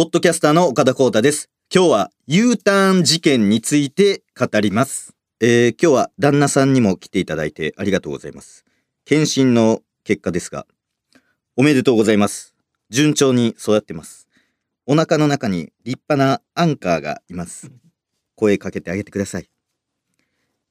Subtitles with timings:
[0.00, 1.50] ポッドキャスターの岡田光太です。
[1.70, 5.14] 今日は U ターン事件について語ります。
[5.40, 8.64] えー、今日は旦那さんにも来ていただいてありがとうございます。
[9.04, 10.66] 検診の結果ですが、
[11.54, 12.54] おめでとうございます。
[12.88, 14.26] 順調に育ってます。
[14.86, 17.70] お腹の中に立派なアンカーがいます。
[18.36, 19.50] 声かけてあげてください。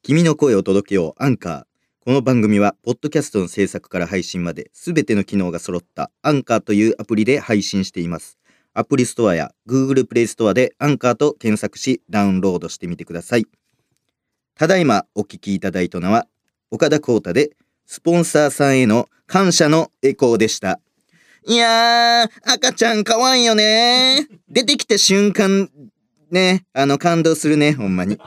[0.02, 1.64] 君の声を届けようアンカー。
[2.04, 8.39] この番組は、ポッドキャストの制作から配信まで、すべての機能が揃ったアンカーというアプリで配信しています。
[8.74, 13.46] アプリストアや Google プレイストアでアンカーと検索し、ダウンロードしてみてください。
[14.55, 16.27] ただいまお聞きいただいたのは、
[16.72, 17.52] 岡田光太で、
[17.86, 20.80] スポンサーさんへの感謝のエコーでした。
[21.46, 25.70] いやー、赤ちゃん可愛いよね出てきた瞬間、
[26.30, 28.20] ね、あの、感動するね、ほんまに。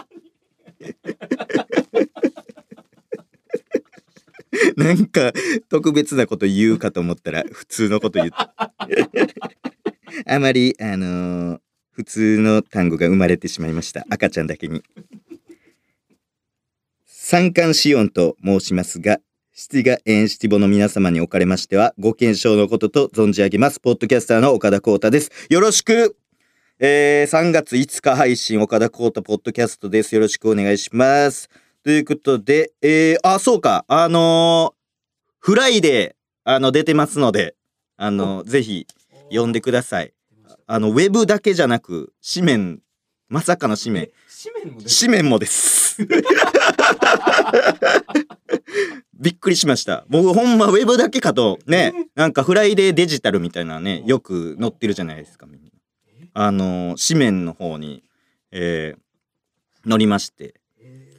[4.77, 5.33] なんか、
[5.69, 8.35] 特別なこと言うかと思ったら、普通のこと言って。
[10.27, 11.61] あまり、あのー
[11.95, 14.07] 普通の単語が生まれてしまいました。
[14.09, 14.83] 赤ちゃんだけに。
[17.05, 19.19] 三寒四温と申しますが、
[19.53, 23.79] 七が縁七五の皆様におかれましては、ご健勝のことと存じ上げます。
[23.79, 25.31] ポッドキャスターの岡田光太です。
[25.51, 26.17] よろしく
[26.79, 30.15] えー、3月5日配信、岡田光太ポッドキャストです。
[30.15, 31.51] よろしくお願いします。
[31.85, 34.83] ということで、えー、あ、そうか、あのー
[35.45, 37.55] フライデー、あの、出てますので、
[37.97, 38.87] あのぜひ、
[39.33, 40.13] 読んでください。
[40.67, 42.81] あの、ウェブだけじゃなく、紙面、
[43.29, 44.11] まさかの紙面、
[45.01, 46.07] 紙面もです。
[49.15, 50.05] びっくりしました。
[50.09, 55.71] 僕ほんまウェブだけかと、ね、なんかフライデーデジタルみたいなね、よく載ってるじゃないですか、みんな。
[56.35, 58.03] あの、紙面の方に、
[58.51, 60.55] えー、載りまして。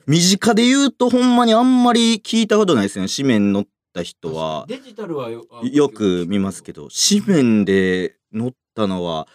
[0.05, 3.07] 身近で言うとほんまにあんまり聞いたことないですね。
[3.07, 4.65] 紙面載った人は。
[4.67, 9.27] デジタルはよあよく見ますけど、紙面で載ったのは、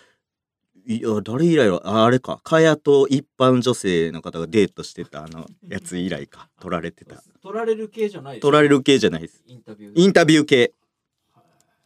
[0.86, 7.22] いや、誰以来は、ああれか、かやと一般女性の方がデートしてたあのやつ以来か、 撮られてた。
[7.42, 9.42] 取られる系じゃないです撮られる系じゃないです。
[9.46, 10.72] インタビューインタビュー系。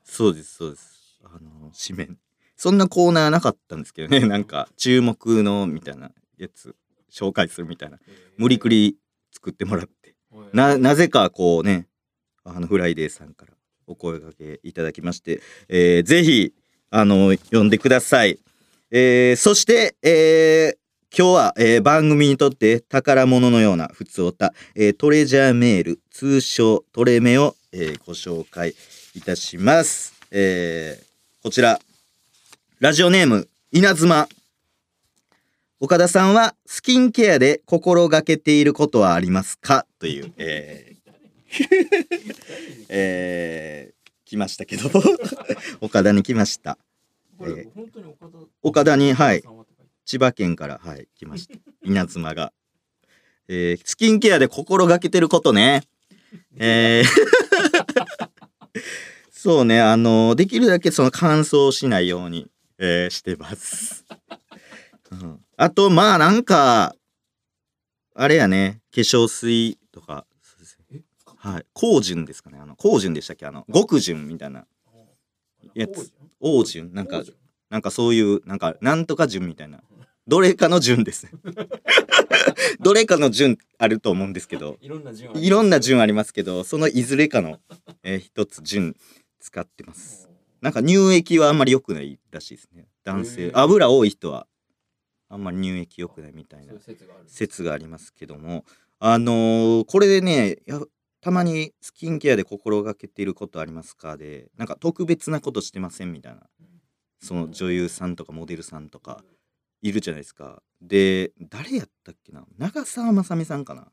[0.05, 1.21] そうです、そうです。
[1.25, 2.19] あの、紙面。
[2.57, 6.77] そんなコーナーなかったんですけどね、なんか、注目のみたいなやつ、
[7.11, 7.99] 紹介するみたいな。
[8.37, 8.97] 無理くり
[9.33, 10.15] 作ってもらって。
[10.53, 11.89] な、なぜかこうね、
[12.45, 13.53] あの、フライデーさんから
[13.87, 16.53] お声掛けいただきまして、えーぜひ、
[16.91, 18.39] あの、読んでください。
[18.91, 20.77] えーそして、えー
[21.15, 28.75] 今日は、えー番組にとって宝物のような普通おた、えートレジャーメール、通称トレメを、えーご紹介
[29.15, 30.15] いたします。
[30.31, 31.05] えー
[31.43, 31.81] こちら、
[32.81, 34.29] ラジオネーム、稲妻。
[35.81, 39.85] 岡田さんはスキンケアで心がけていることはありますか？
[39.99, 42.32] という、えー
[42.95, 44.89] えー来ましたけど
[45.83, 46.79] 岡田に来ました。
[47.41, 47.69] えー
[48.63, 49.43] 岡田にはい。
[50.05, 51.55] 千葉県からはい来ました。
[51.85, 52.53] 稲妻が、
[53.49, 55.83] えースキンケアで心がけてることね。
[56.57, 57.33] えー
[59.31, 62.49] そうねあのできるだけその乾燥しないように、
[62.79, 64.05] えーしてます、
[65.11, 66.95] うん、あとまあなんか
[68.15, 70.27] あれやね化粧水とか
[71.43, 71.67] はい。
[71.73, 72.59] 高純ですかね。
[72.63, 73.47] あの高純でしたっけ？
[73.47, 74.65] あの極純みたいな。
[75.75, 76.13] やつ。
[76.39, 76.93] 王純？
[76.95, 77.25] なんか
[77.69, 79.83] なんかそういうなんかなんとか純みたいな。
[80.29, 81.27] どれかの純です。
[82.79, 84.79] どれかの純あると思うんですけど。
[84.81, 86.33] いろんな順あります。
[86.33, 87.59] けどそのいずれかの、
[88.05, 88.97] えー一つ順
[89.41, 90.29] 使ってます。
[90.61, 92.87] なんか乳液はあんまり良くないらしいですね。
[93.05, 93.59] 男へ性ー。
[93.59, 94.47] 油多い人は
[95.29, 97.25] あんまり乳液良くないみたいな説がある。
[97.27, 98.65] 説がありますけども。
[99.01, 100.81] あのーこれでねや
[101.23, 104.17] たまにスキンケアで心がけていることありますか？
[104.17, 106.43] でなんか特別なことしてませんみたいな。
[107.21, 109.23] その女優さんとかモデルさんとか
[109.81, 110.63] いるじゃないですか。
[110.81, 112.45] で誰やったっけな？
[112.59, 113.87] 長澤まさみさんかな？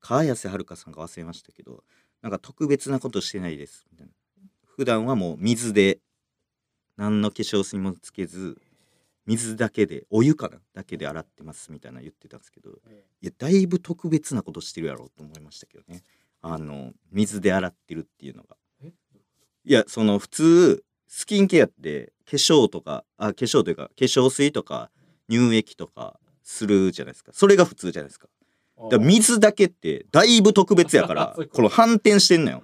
[0.00, 1.84] 川谷遥さんか忘れましたけど
[2.22, 4.12] なんか特別なことしてないですみたいな。
[4.64, 5.98] 普段はもう水で
[6.96, 8.56] 何の化粧水もつけず
[9.26, 10.56] 水だけでお湯かな？
[10.72, 16.02] だけで洗ってますみたいな言ってたんですけどえいやだいぶ特別なことしてるやろうと思いましたけどね
[16.42, 18.56] あの水で洗ってるっていうのが。
[18.82, 18.92] え？
[19.64, 24.90] いやその普通スキンケアって化粧とかあ化粧というか化粧水とか
[25.28, 27.32] 乳液とかするじゃないですか。
[27.34, 28.28] それが普通じゃないですか。
[28.78, 32.62] あだから水だけってだいぶ特別やから この反転してんのよ。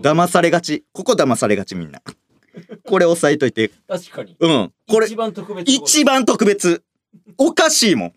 [0.00, 0.84] 騙されがち。
[0.92, 2.02] ここ騙されがちみんな。
[2.86, 3.70] これ押さえといて。
[3.88, 4.36] 確かに。
[4.38, 4.72] うん。
[4.86, 5.16] これ一
[6.04, 6.84] 番特別。
[7.38, 8.12] おかしいもん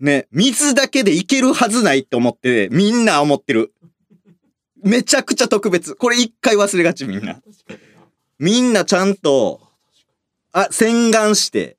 [0.00, 3.72] ね、水だけでいけるはずないって思って、みんな思ってる。
[4.82, 5.96] めちゃくちゃ特別。
[5.96, 7.40] これ一回忘れがちみんな。
[8.38, 9.60] みんなちゃんと、
[10.52, 11.76] あ、洗顔して、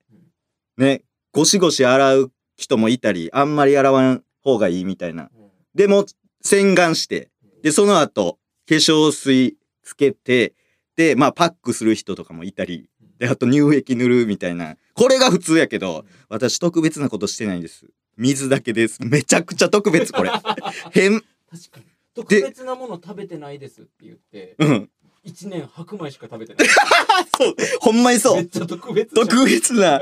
[0.78, 5.30] ね、ゴシゴシ洗う人もいたり、あんまり洗わん方がいいみたいな。
[5.74, 6.06] でも、
[6.42, 7.30] 洗顔して、
[7.64, 8.38] で、その後、
[8.68, 10.54] 化粧水つけて、
[10.98, 14.76] で、まあ、パックする人とかもいたり、で、あと乳液塗るみたいな。
[14.94, 17.86] これが普通やけど、私特別なことしてないんです。
[18.20, 19.00] 水だけです。
[19.04, 20.32] めちゃくちゃ特別、これ。
[20.92, 21.22] 変。
[21.22, 21.26] 確
[21.72, 24.90] かに特別なもの食べてないですって言ってうん。
[25.24, 26.68] 一年白米しか食べてない
[27.38, 27.56] そう。
[27.80, 28.36] ほんまにそう。
[28.36, 30.02] めっちゃ特別特別な。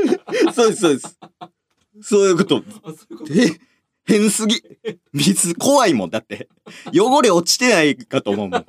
[0.54, 1.18] そうです、そうです。
[2.02, 2.62] そういうこと。
[2.82, 3.32] あそういうこと？
[3.34, 3.60] え、
[4.06, 4.62] 変すぎ。
[5.12, 6.10] 水怖いもん。
[6.10, 6.48] だって。
[6.94, 8.66] 汚れ落ちてないかと思うもん。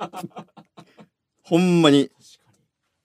[1.42, 2.08] ほんまに。
[2.08, 2.56] 確かに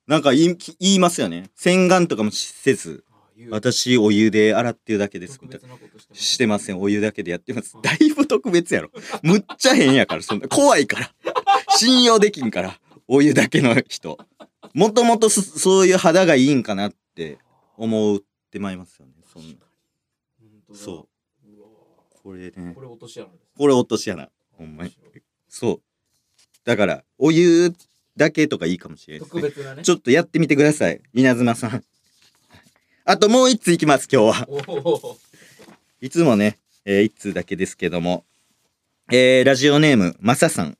[0.07, 1.49] なんか言い言いますよね。
[1.55, 3.03] 洗顔とかもせず、
[3.49, 5.39] 私お湯で洗ってるだけです。
[5.41, 5.67] みたいな
[6.13, 6.53] してな。
[6.55, 6.79] ません。
[6.79, 7.77] お湯だけでやってます。
[7.81, 8.91] だいぶ特別やろ。
[9.23, 10.47] むっちゃ変やから、そんな。
[10.47, 11.11] 怖いから。
[11.77, 12.79] 信用できんから。
[13.07, 14.17] お湯だけの人。
[14.73, 17.37] もともとそそういう肌がいいんかなって
[17.77, 18.19] 思っ
[18.51, 19.13] てまいりますよね。
[19.31, 19.57] そんな。
[20.73, 21.67] そうわ
[22.23, 22.81] これねこ。
[22.81, 23.27] れ落とし穴
[23.57, 24.29] これ落とし穴。
[24.51, 24.95] ほんまに。
[25.49, 25.81] そう。
[26.63, 27.73] だから、お湯
[28.15, 31.01] だけとかいいかもしれないちょっとやってみてください。
[31.13, 31.83] 稲妻さん。
[33.03, 35.17] あともう一ついきます、今日は。
[36.01, 38.25] いつもね、えー一通だけですけども。
[39.11, 40.77] えーラジオネーム、まささん。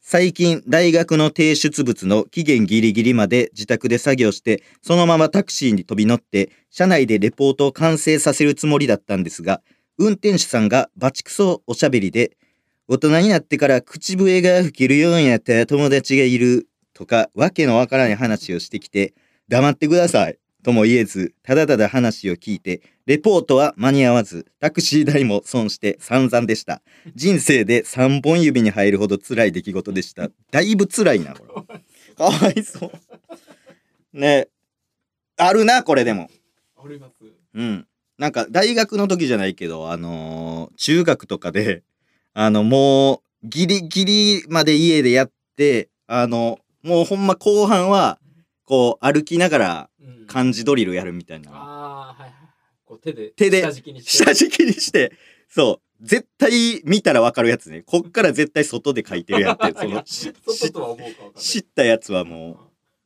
[0.00, 9.60] 最近、大学の提出物の期限ギリギリまで自宅で作業して、そのままタクシーに飛び乗って、車内でレポートを完成させるつもりだったんですが、
[9.98, 12.38] 運転手さんがバチクソおしゃべりで、
[12.88, 19.12] 大人になってから口笛が吹けるようになった友達がいるとか、わけのわからない話をしてきて、
[19.48, 26.82] 黙ってくださいとも言えず、ただただ話を聞いて、レポートは間に合わず、タクシー代も損して散々でした。
[27.14, 30.28] 人生で3本指に入るほど辛い出来事でした。
[30.50, 32.14] だいぶ辛いな、これ。
[32.14, 32.90] かわいそう。
[34.12, 34.48] ね
[35.36, 36.28] あるな、これでも。
[36.76, 37.12] あります
[37.54, 37.86] うん。
[38.18, 41.82] なんか、大学の時じゃないけど、あのー中学とかで、
[42.34, 48.18] あの、もう、ギリギリまで家でやって、あの、もうほんま後半は、
[48.70, 51.50] こう、歩きながらうん漢字ドリルやるみたいな。
[51.50, 52.32] ああはいはい
[52.84, 55.12] こう手で手で下敷きにして下敷きにして、
[55.48, 57.82] そう、絶対見たらわかるやつね。
[57.82, 59.74] こっから絶対外で書いてるやつ。
[59.74, 61.02] そいやの、
[61.34, 62.58] 知ったやつはもう、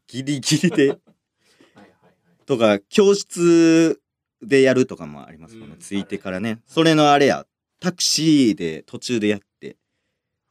[0.07, 0.97] ギリギリで、 はいはい
[1.77, 4.03] はいとか、教室
[4.43, 5.77] でやるとかもありますもんね。
[5.77, 6.61] うんついてからね。
[6.67, 7.47] それのあれや、
[7.81, 9.79] タクシーで途中でやって、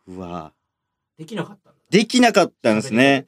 [0.08, 0.54] うわ
[1.20, 3.28] できなかったできなかったんですね。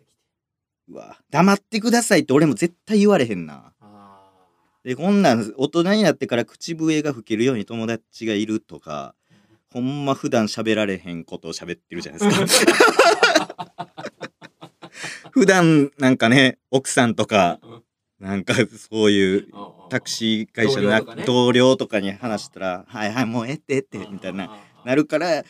[0.89, 3.73] うわ黙ってくださいって俺も絶対言われへんな。
[3.81, 4.21] あ
[4.83, 9.15] で、こんなん大人になってから口笛が吹けるように友達がいるとか、
[9.73, 12.73] ほんま普段喋られへんことを喋ってるじゃないですか。
[15.31, 17.59] 普段なんかね、奥さんとか、
[18.19, 19.47] なんかそういう
[19.89, 21.23] タクシー会社のな同僚とかね。
[21.25, 24.55] 同僚とかに話したら、はいはい、もうええってええって、みたいな、
[24.85, 25.43] なるから、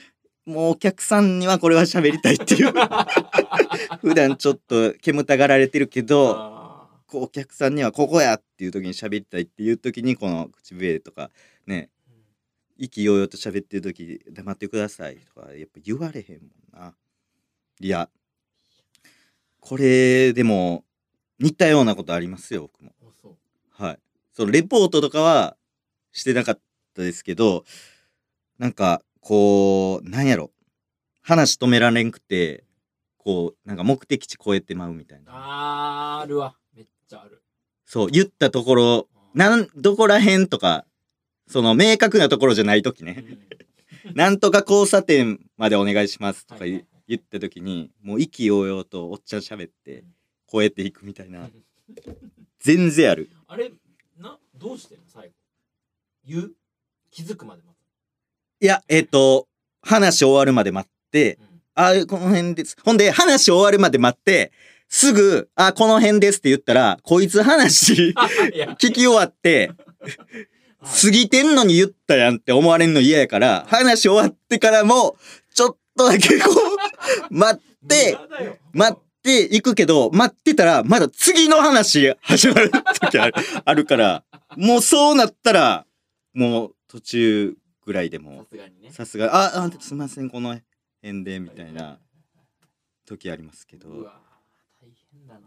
[0.46, 2.72] もうお客さんにはこれは喋りたいっていう。
[4.02, 6.56] 普段ちょっと煙たがられてるけど、あ
[7.08, 11.32] こうお客さんにはここやっていう時に喋りたいっていう時にこの口笛とか
[11.66, 11.90] ね
[12.78, 16.96] 意気揚々と喋ってる時黙ってくださいとかやっぱ言われへんもんな。
[17.80, 18.10] いや
[19.60, 20.86] これでも
[21.40, 22.92] 似たようなことありますよ僕も。
[23.72, 24.00] はい。
[24.32, 25.58] そのレポートとかは
[26.12, 26.60] してなかっ
[26.94, 27.66] たですけど
[28.58, 30.52] なんかこうなんやろ。
[31.24, 32.64] 話止められんくて
[33.18, 35.32] こうなんか目的地超えてまうみたいな。
[35.34, 36.56] あーあるわ。
[36.76, 37.42] めっちゃある。
[37.86, 40.86] そう言ったところなんどこら辺とか
[41.48, 43.26] その明確なところじゃない時ね。
[44.14, 46.88] なんとか交差点までお願いしますとか言,、はいはい。
[47.08, 50.04] 言った時にもう意気揚々とおっちゃん喋って
[50.52, 51.50] 超えていくみたいな。
[52.60, 53.32] 全然ある。
[53.48, 53.72] あれ
[54.20, 55.34] などうしてんの最後？
[56.26, 56.52] 言う？
[57.10, 57.75] 気づくまで待
[58.62, 59.48] いやえっ、と
[59.82, 61.38] 話終わるまで待って
[61.76, 62.78] あこの辺です。
[62.84, 64.52] ほんで話終わるまで待って
[64.88, 68.14] すぐあこの辺ですって言ったらこいつ話
[68.80, 69.72] 聞き終わって
[70.86, 75.18] 過ぎてんのに言ったやんって思われんの嫌やから、話終わってからも、
[75.54, 76.52] ちょっとだけこ
[77.32, 78.18] う、待って、
[78.74, 83.34] 待っていくけど、待ってたら、まだ次の話始まる時ある
[83.66, 84.24] あるから、
[84.56, 85.86] もうそうなったら、
[86.34, 90.60] もう途中ぐらいでさも、すがにねさすが、あ、あ、すいません、この
[91.02, 92.00] 辺で、みたいな
[93.06, 94.20] 時ありますけど、うわ
[94.82, 95.42] 大変だな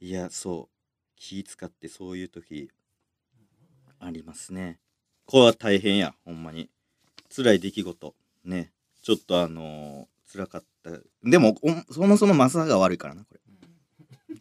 [0.00, 0.74] いや、そう、
[1.16, 2.70] 気使ってそういう時、
[4.00, 4.78] ありますね。
[5.24, 6.70] これは大変や、ほんまに。
[7.34, 8.14] 辛い出来事。
[8.44, 8.72] ね。
[9.02, 10.90] ちょっとあのー辛かった。
[11.22, 13.40] でも、おそもそもマサが悪いからな、これ。
[13.48, 13.58] うん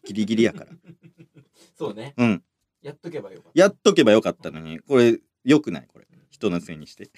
[0.07, 0.67] ギリギリやから
[1.77, 2.43] そうねうん
[2.81, 7.07] やっとけばよかっやっとけばよかったのにこれ良くないこれ人のせいにして。
[7.07, 7.11] た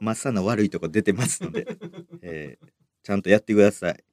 [0.00, 1.66] マサの悪いとこ出てますので、
[2.22, 2.66] えー
[3.02, 4.04] ちゃんとやってください。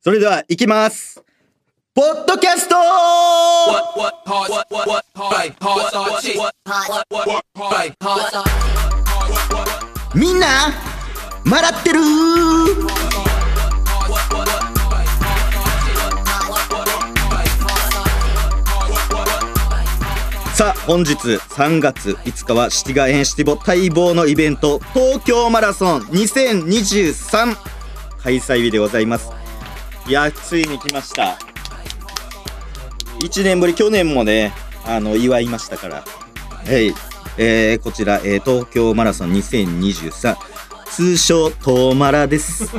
[0.00, 1.20] それでは行きます。
[1.94, 2.76] ポッドキャスト！
[10.14, 10.72] みんな
[11.44, 12.93] 笑ってる
[20.54, 27.56] さあ本日3月5日はシティガエンシティボ待望のイベント東京マラソン2023
[28.18, 29.32] 開催日でございます。
[30.06, 31.36] いやついに来ました。
[33.18, 34.52] 1年ぶり去年もね
[34.86, 36.04] あの祝いましたから。
[36.04, 36.04] は
[36.78, 36.94] い。
[37.36, 40.36] えー、こちら、えー東京マラソン2023
[40.86, 42.70] 通称トーマラです。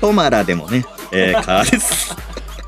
[0.00, 2.16] トマラでもね、えー、カーです。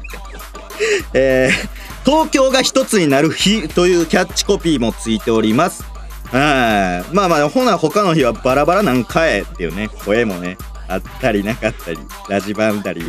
[1.13, 5.83] えー東京が一つになる日というキャッチコピーもついております。
[6.33, 7.15] はい。
[7.15, 10.57] まあまあほな他の日はバラバラなんかえっていうね声もね
[10.89, 11.99] あったりなかったり
[12.31, 13.03] ラジバンダリ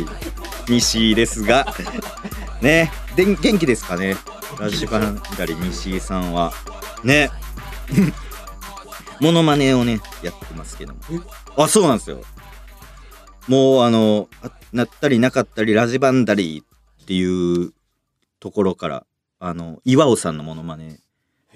[0.68, 1.64] 西井ですが。
[2.60, 2.92] ね。
[3.16, 4.18] で元気ですかね？
[4.58, 6.52] ラジバンダリ西井さんは。
[7.02, 7.30] ね。
[9.18, 11.00] モノマネをねやってますけども。
[11.56, 12.20] あそうなんですよ。
[13.48, 16.62] もうあのあなったりなかったりラジバンダリ
[17.02, 17.72] っていう
[18.40, 19.06] ところから
[19.38, 20.98] あの岩尾さんのモノマネ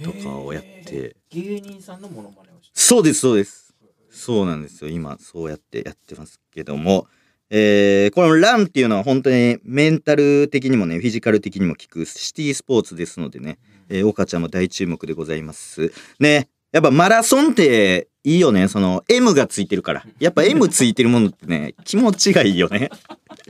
[0.03, 1.17] とかをやって。
[1.31, 3.75] 芸人さんのモノマネをそうですそうです。
[4.11, 4.91] そうなんですよ。
[4.91, 7.07] 今そうやってやってますけども。
[7.51, 15.93] えーこのランっていうのは本当にメンタル的にもねフィジカル的にも効くシティスポーツですのでね、えー、岡ちゃんも大注目でございます。
[16.19, 18.67] ねやっぱマラソンっていいよね。
[18.69, 20.05] その M がついてるから。
[20.19, 22.91] やっぱ M ついてるものってね気持ちがいいよね。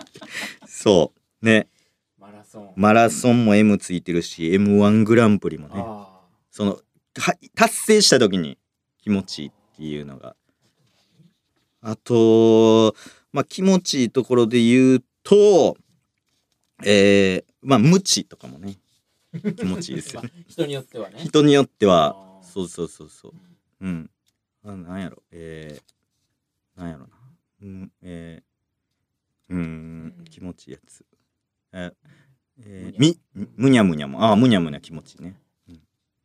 [0.67, 1.13] そ
[1.43, 1.47] う。
[1.47, 1.69] ね
[2.77, 5.75] マラソンも M ついてるし M1 グランプリもね。
[5.77, 6.21] あ
[6.51, 6.79] その
[7.19, 8.59] は達成した時に
[8.99, 10.37] 気持ちいいっていうのが。
[11.81, 12.95] あと
[13.33, 15.77] まあ気持ちいいところで言うと
[16.85, 18.77] えー、まあ無知とかもね。
[19.57, 20.31] 気持ちいいですよね。
[20.35, 21.21] ー人によってはね。
[21.25, 22.41] 人によっては。
[22.43, 23.33] そうそうそうそう。
[23.81, 24.11] うん。
[24.65, 25.23] あなんやろ。
[25.31, 27.15] えー、なんやろな。
[27.63, 30.25] うんえー、うーん。
[30.31, 31.05] 気持ちいいやつ。
[31.73, 31.93] え
[32.61, 33.19] えー、み
[33.57, 35.37] むにゃむにゃもああむにゃむにゃ気持ちいいね、
[35.69, 35.81] うん、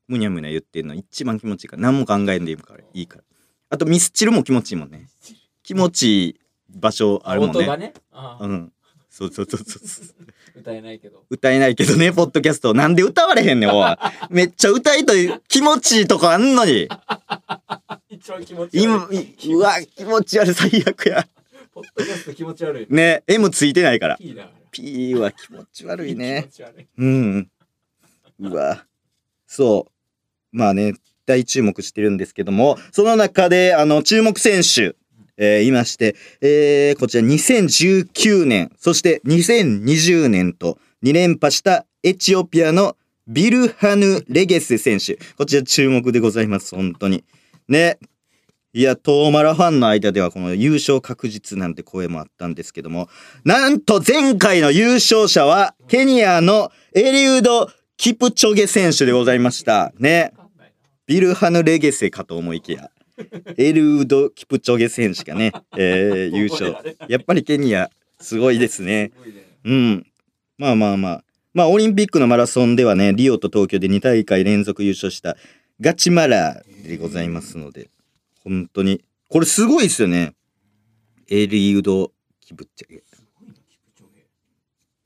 [0.07, 1.81] むにゃむにゃ言ってるの一番気持ちいいから。
[1.83, 2.79] 何も考えんでいいから。
[2.93, 3.23] いいから。
[3.71, 5.07] あとミスチルも気持ちいいもんね。
[5.63, 7.59] 気持ちいい場所あるもんね。
[7.59, 7.93] 音がね。
[8.39, 8.73] うん。
[9.09, 10.59] そうそうそうそう。
[10.59, 11.23] 歌えないけど。
[11.29, 12.73] 歌えないけどねポッドキャスト。
[12.73, 13.95] なんで歌われへんねんおい。
[14.29, 16.87] めっちゃ歌いたい気持ちいいとこあんのに。
[18.09, 18.83] 一番気持ち悪い。
[18.83, 21.27] 今いうわ気持ち悪い最悪や。
[21.73, 22.87] ポッドキャスト気持ち悪い。
[22.89, 24.17] ね M ついてないから。
[24.17, 26.47] だから P は気持ち悪いね
[26.97, 27.51] うん。
[28.39, 28.85] うわ。
[29.47, 30.57] そう。
[30.57, 30.93] まあね、
[31.25, 34.95] 大注目してるんですけども、その中で、あの、注目選手、
[35.37, 42.95] えーいまして、えーこちら2019年、そして2020年と2連覇したエチオピアの
[43.27, 45.17] ビルハヌ・レゲセ選手。
[45.37, 47.23] こちら注目でございます、本当に。
[47.67, 47.99] ね。
[48.71, 53.09] いや、トーマラファンの間ではこの優勝確実なんて声もあったんですけども、
[53.43, 59.91] なんと前回の優勝者はケニアのエリウド・キプチョゲ選手でございました。
[59.97, 60.33] ね。
[61.07, 62.91] ビルハヌ・レゲセかと思いきや、
[63.57, 66.95] エリウド・キプチョゲ選手がね、えー優勝。
[67.07, 67.89] やっぱりケニア、
[68.21, 69.11] すごいですね。
[69.65, 70.05] うん。
[70.59, 71.23] まあまあまあ。
[71.55, 75.35] まあ、オリンピックのマラソンではね、リオと東京で2大会連続優勝した
[75.81, 77.89] ガチマラでございますので、
[78.43, 79.03] 本当に。
[79.27, 80.35] これすごいですよね。
[81.29, 83.03] エリウド・キプチョゲ。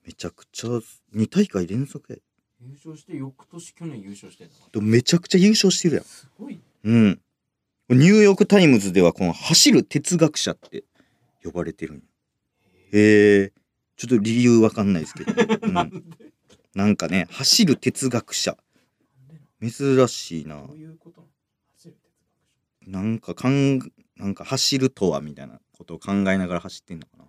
[0.06, 0.68] めちゃくちゃ
[1.16, 2.18] 2大会連続や
[2.62, 4.46] 優勝して翌年去年優勝して
[4.80, 6.04] んめちゃくちゃ優勝してるやん。
[6.06, 7.22] すごいねうん。
[7.90, 10.84] ニューヨークタイムズではこの走る哲学者って
[11.44, 12.04] 呼ばれてるん
[12.94, 13.52] え。
[13.98, 15.32] ちょっと理由わかんないですけど、
[15.68, 16.04] うん。
[16.74, 18.58] なんかね、走る哲学者。
[19.62, 20.74] 珍しいなど。
[20.74, 20.98] ういう
[22.88, 23.80] なんかかん、
[24.18, 27.26] なんか走るとはみたいなことを考えながら走ってんのかな。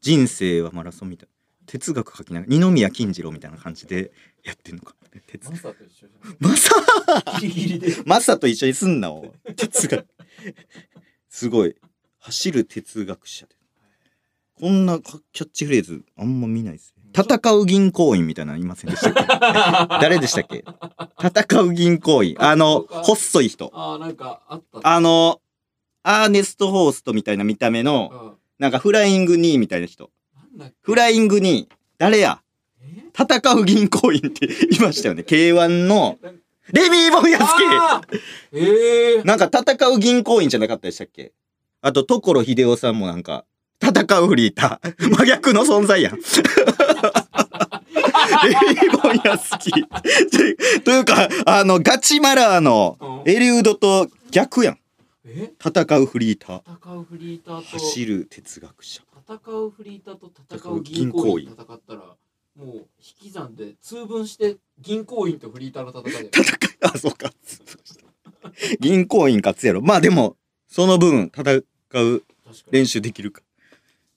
[0.00, 1.28] 人生はマラソンみたい。
[1.28, 1.32] な。
[1.66, 4.12] 哲学書きながら、二宮金次郎みたいな感じで
[4.44, 4.94] やってんのか。
[5.26, 7.40] 哲マサと一緒じマサゃん。
[7.40, 7.96] ギリギリで。
[8.04, 9.54] マサと一緒にすんなおい。
[9.54, 10.06] 哲学。
[11.28, 11.74] すごい。
[12.18, 13.56] 走る哲学者で。
[14.54, 19.22] こんなかキャッチフレーズあんま見ないですね戦う銀行員みたいなのいませんでしたっけ？
[20.02, 20.64] 誰でしたっけ？
[21.22, 22.36] 戦う銀行員。
[22.38, 23.70] あの細い人。
[23.74, 24.80] ああなんかあった。
[24.82, 25.40] あの
[26.02, 28.32] アーネスト・ホーストみたいな見た目のうん。
[28.58, 30.10] なんかフライングニーみたいな人。
[30.34, 30.76] なんなんだっけ？
[30.82, 31.68] フライングに、
[31.98, 32.40] 誰や？
[32.82, 33.02] え？
[33.18, 35.24] 戦う銀行員っていましたよね。
[35.26, 36.18] K1 の、
[36.72, 38.18] レミー・ボンヤスあー。
[38.52, 41.32] ええキなんか戦う銀行員じゃなかったでしたっけ？
[41.82, 43.44] あと、所秀夫さんもなんか、
[43.82, 45.10] 戦うフリーター。
[45.16, 46.14] 真逆の存在やん。
[46.14, 49.70] レミー・ボンヤスキ。
[50.82, 54.78] というか、あの、ガチマラーのエリウドと逆やん。
[55.24, 55.52] え？
[55.64, 56.62] 戦うフリーター。
[56.78, 59.02] 戦うフリーターと走る哲学者。
[59.28, 62.00] 戦うフリーターと戦う銀行員と戦ったら
[62.56, 66.46] もう引き算で通分して銀行員とフリーターの戦い戦い、
[66.80, 67.32] あ、そうか。
[68.80, 69.82] 銀行員勝つやろ。
[69.82, 70.36] まあでも、
[70.68, 72.22] その分、戦う
[72.70, 73.42] 練習できるか。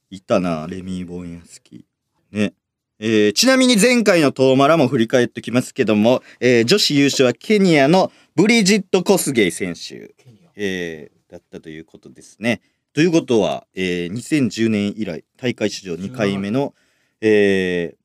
[0.10, 1.86] いたな、レミー・ボンヤスキ。
[2.32, 2.54] ね。
[3.02, 10.14] えーちなみに前回のトーマラも振り返っておきますけども、えー女子優勝はケニアのブリジット・コスゲイ選手、
[10.56, 12.60] えーだったということですね。
[12.92, 16.74] ということは、えー2010年以来、大会史上2回目の、
[17.22, 17.96] え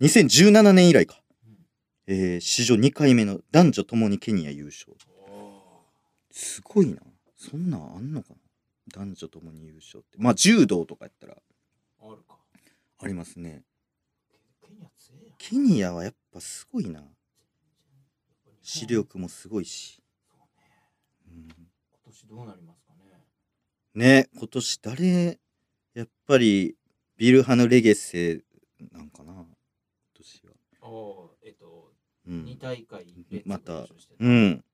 [0.00, 1.20] 2017ー2017年以来か。
[2.06, 4.92] えー史上2回目の男女ともにケニア優勝。
[6.30, 6.96] すごいな。
[7.36, 8.36] そんなんあんのかな
[8.92, 10.18] 男女ともに優勝って。
[10.18, 11.36] まあ柔道とかやったら
[12.00, 12.36] あるか
[13.00, 13.62] ありますね。
[15.38, 17.02] ケニアはやっぱすごいな。
[18.62, 20.00] 視力もすごいし。
[21.26, 21.56] うん、今
[22.04, 22.92] 年どうなりますか
[23.94, 25.40] ねね今年誰、
[25.94, 26.76] やっぱり
[27.16, 28.42] ビルハヌ・レゲッセ
[28.92, 29.46] なんかな今
[30.14, 30.52] 年は。
[30.82, 31.92] ああえっと
[32.28, 32.44] うん。
[32.44, 33.06] 二大会
[33.44, 33.86] また
[34.20, 34.64] うん。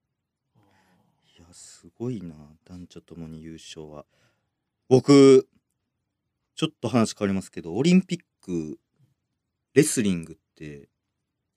[1.59, 2.35] すごいな。
[2.65, 4.07] 男女ともに優勝は。
[4.88, 5.49] 僕、
[6.55, 8.79] ちょっと話変わりますけど、オリンピック、
[9.75, 10.88] レスリングって、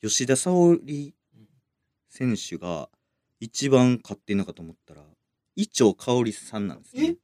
[0.01, 1.47] 吉田沙保里うん
[2.09, 2.89] 選手が
[3.39, 5.03] 一番勝ってんのかと思ったら、
[5.55, 7.15] 伊調香さんなんですねえ？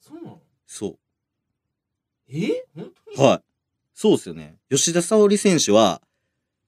[0.00, 0.40] そうなの？
[0.66, 0.98] そ
[2.28, 2.66] え？
[2.74, 3.14] 本当う。
[3.16, 3.22] に？
[3.24, 3.42] はい。
[3.94, 4.58] そうですよね。
[4.70, 6.02] 吉田沙保里選手は、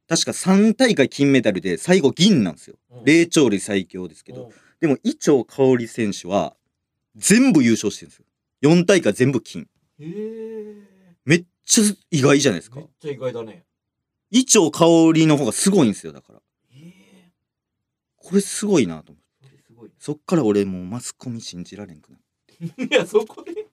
[0.09, 2.76] 確か3大会金メダルで最後銀なんですよ。
[2.91, 4.52] うん霊長類最強ですけど。
[4.84, 6.56] うんでも、伊調香織選手は、
[7.16, 8.26] 全部優勝してるんですよ。
[8.62, 9.68] 4大会全部金。
[9.99, 10.75] へえ
[11.25, 12.88] めっちゃ意外じゃないですかめっ。
[13.00, 13.64] ちゃ意外だね
[14.30, 16.42] 伊調香織の方がすごいんですよ、だから。
[16.75, 17.32] ええ
[18.16, 19.49] これすごいなと思って。
[19.49, 22.20] それすごいそっから俺もうマスコミ信じられんくなっ
[22.90, 23.64] いやそこで？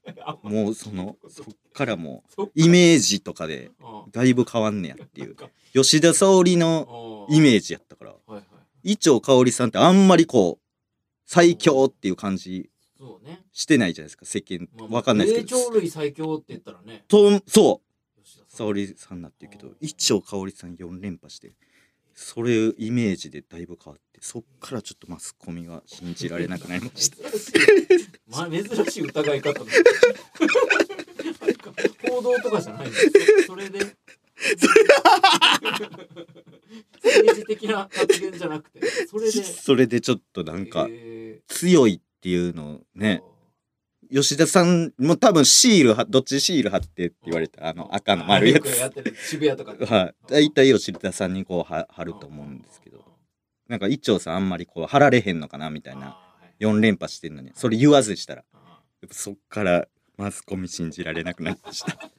[0.44, 5.36] もうその、そっからもう、イメージとかで、あだいぶ変わんねやっていう。
[5.74, 8.16] 吉田沙保里のあイメージやったから。
[8.84, 10.71] 伊調香織さんってあんまりこう、
[11.34, 13.40] 最強っていう感じそうね。
[13.54, 14.68] してないじゃないですか、世間。
[14.78, 15.58] まあまあわかんないですけど。
[15.58, 17.06] 霊長類最強って言ったらね。
[17.08, 17.82] と、そ
[18.20, 18.22] う。
[18.22, 18.58] 吉田さん。
[18.58, 21.54] 沙織さんになってるけど一丁香織さん4連覇して
[22.14, 27.18] それイメージでだいぶ変わってそっからちょっとマスコミが信じられなくなりました。
[27.30, 27.54] 珍しい、
[28.28, 29.66] まあ、珍しい疑い方だ
[31.42, 31.72] あれ か
[32.10, 32.98] 報道とかじゃないんで。
[32.98, 33.80] すそれで。
[37.04, 38.82] 政治 的な発言じゃなくて。
[39.08, 39.44] それで。
[39.44, 43.24] それでちょっとなんかえ強いっていうのね
[44.12, 49.16] 吉田さんも多分シールはどっちシール貼ってって言われたあの赤の丸いやよくやってる。
[49.16, 50.16] 渋谷とかはい。
[50.28, 53.06] 大体吉田さんにこうは貼ると思うんですけど。
[53.70, 56.08] なんか一丁さんあんまりこう貼られへんのかなみたいな。
[56.08, 56.78] あーはい。
[56.78, 57.54] 4連覇してんのに。
[57.56, 58.44] それ言わずしたら。
[58.54, 61.98] あやっぱそっからマスコミ信じられなくなりました。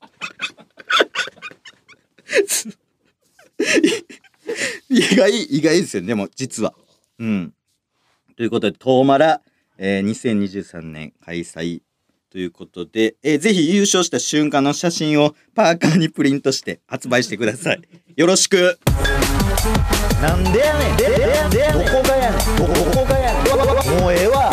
[4.88, 6.74] 意外、意外ですよね、でも実は。
[7.18, 7.54] うん。
[8.36, 9.40] ということで、トーマラ、
[9.78, 11.82] えー2023年開催
[12.30, 17.82] ということで、えーぜひ優勝した瞬間の写真をパーカーにプリントして発売してください。
[18.16, 18.78] よろしく。
[20.20, 20.96] なんでやねん。
[20.96, 22.56] で、で、で、どこがやねん。
[22.56, 24.00] どこがやねん。
[24.00, 24.52] もうええわ。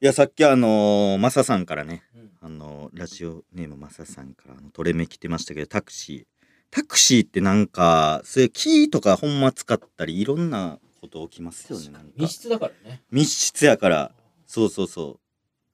[0.00, 2.07] いや、さっきあのーマサさんからね、うん
[2.40, 6.24] あのーラジオネームマサさんからあのトレメ来てましたけど、タクシー。
[6.70, 11.88] タクシーってなんか、そういうキーとかほんま使ったり、いろんなこと起きますよね。
[11.90, 12.12] なんか。
[12.16, 13.02] 密室だからね。
[13.10, 14.12] 密室やから、
[14.46, 15.20] そうそうそう。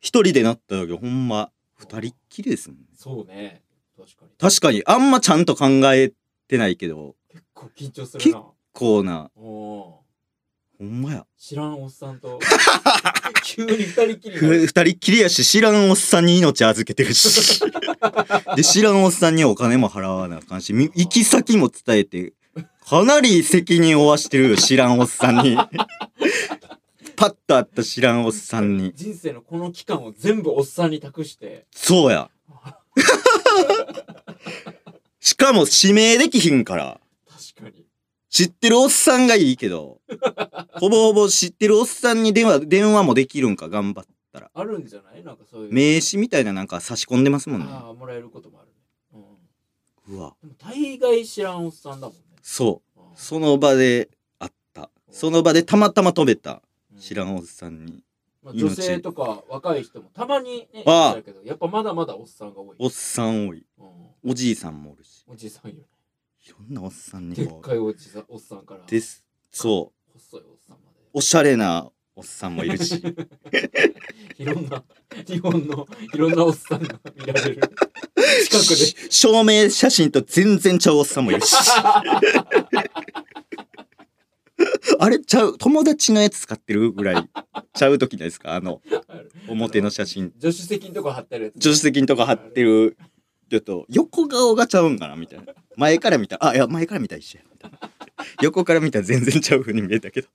[0.01, 2.85] 一人でなった時ほんま、二人っきりですもんね。
[2.95, 3.63] そうね。
[3.97, 4.31] 確かに。
[4.39, 6.13] 確かに、あんまちゃんと考え
[6.49, 8.45] てないけど、結構緊張するな。
[8.73, 10.04] こうな、おー
[10.79, 11.27] ほんまや。
[11.39, 12.41] 知らんおっさんと
[13.45, 17.61] 急に二人きりになふる二人っきりやし、知らんおっさんに命預けてるし。
[18.57, 22.33] で、知らんおっさんにお金も払わなあかんし、み行き先も伝えて、
[22.87, 25.57] かなり責任を負わしてるよ、知らんおっさんに。
[27.17, 28.93] パッと会った知らんおっさんに。
[28.95, 32.29] 人生のこの期間を全部おっさんに託してそうや。
[35.21, 37.01] しかも指名できひんから。
[38.35, 40.01] 知ってるおっさんがいいけど、
[40.81, 44.51] ほぼほぼ知ってるおっさんに電話、電話もできるんか、頑張ったら。
[44.53, 45.23] あるんじゃない？
[45.23, 47.67] なんかそういう名刺みたいななんか差し込んでますもんね。
[47.71, 48.71] ああもらえることもある
[49.21, 49.25] ね、
[50.09, 50.35] うん、うわ。
[50.59, 53.01] 大概知らんおっさんだもんねそう。
[53.01, 54.91] うんその場で会った。
[55.13, 56.61] その場でたまたま飛べた。
[56.99, 58.03] 知らうんんおっさんに。
[58.43, 63.65] まあ、女性とか若い人もたまにねああやっぱまだまだおっさんが多いおっさん多い。
[63.79, 63.87] うん
[64.27, 65.25] おじいさんもおるし。
[65.29, 65.83] おじさんよい
[66.53, 67.61] ろんなおっさんにでっも。
[67.61, 69.25] かいおじさんおっさんからです。
[69.51, 70.13] そう。
[70.19, 70.79] 細いおっさんま
[71.13, 73.01] おしゃれなおっさんもいるし。
[73.01, 73.11] で
[74.39, 74.83] いろんな
[75.27, 77.61] 日本のいろんなおっさんが見られる
[78.45, 81.55] 近くでし証明写真と全然ちゃうおっさんもいるし。
[84.99, 85.59] あれちゃう？
[85.59, 87.29] 友達のやつ使ってるぐらい
[87.75, 88.55] ちゃう時ないですか？
[88.55, 88.81] あの
[89.49, 92.97] 表の写真助手席のとこ貼ってるやつ助手席のとか貼ってる
[93.55, 95.53] ちょっと横顔がちゃうんかなみたいな。
[95.77, 97.79] 前から見たらあいや前から見たら一緒やみたいな。
[98.43, 100.29] 横から見たら全然ちゃう風に見えたけど。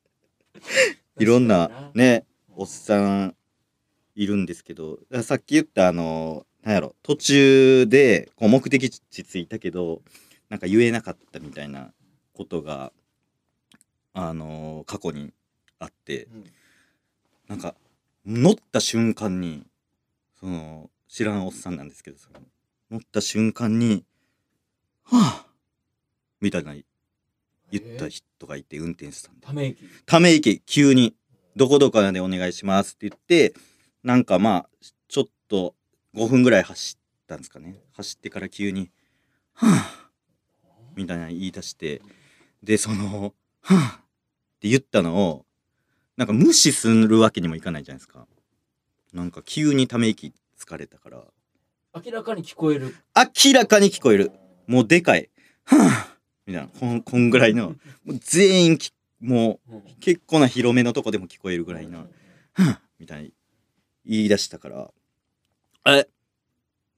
[1.18, 3.34] いろんなねおっさん
[4.14, 10.02] いるんですけどさっき言ったあのなんやろ途中でこう目的地着いたけど
[10.50, 11.94] なんか言えなかったみたいな
[12.34, 12.92] ことが
[14.12, 15.32] あの過去に
[15.78, 16.24] あって。
[16.24, 16.44] うん。
[17.48, 17.74] なんか
[18.26, 19.66] 乗った瞬間に
[20.38, 22.40] その知らんおっさんなんですけどその
[22.88, 24.04] 乗った瞬間に
[25.02, 25.46] 「はあ」
[26.40, 29.46] みたいな言った人がいて運転手さんで。
[29.46, 29.88] ため息？
[30.06, 31.16] ため息急に
[31.56, 33.54] 「どこどこまでお願いします」って言って
[34.04, 34.68] なんかまあ
[35.08, 35.74] ちょっと
[36.14, 37.82] 5分ぐらい走ったんですかね。
[37.94, 38.92] 走ってから急に
[39.54, 40.10] 「はあ」
[40.94, 42.02] みたいな言い出して。
[42.62, 45.46] でその「はあ」って言ったのを
[46.16, 48.28] なんか無視するわけにもいかないじゃないですか。
[49.12, 51.24] なんか急にため息疲れたから。
[52.04, 52.94] 明らかに聞こえる。
[53.16, 54.30] 明らかに聞こえる。
[54.66, 55.28] もうでかい
[55.64, 56.68] 「はあ」みたいな。
[56.68, 57.70] こんこんぐらいの。
[58.04, 59.82] もう全員きもううん。
[60.00, 62.00] 結構な広めのとこでも聞こえるぐらいの
[62.54, 63.32] 「はあみたいに
[64.04, 64.92] 言い出したから
[65.86, 66.08] 「え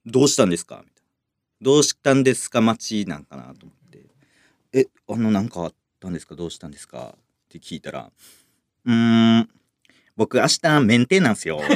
[0.05, 1.09] どうしたんですか?」みたいな
[1.61, 2.61] 「どうしたんですか？
[2.61, 4.05] 待ちなんかな?」と思って
[4.73, 6.35] 「えあのなんかあったんですか？
[6.35, 8.11] どうしたんですか?」って聞いたら
[8.85, 9.49] 「うーん
[10.15, 11.59] 僕明日メンテなんすよ」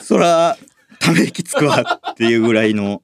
[0.00, 0.56] そら
[0.98, 3.02] ため息つくわっていうぐらいの。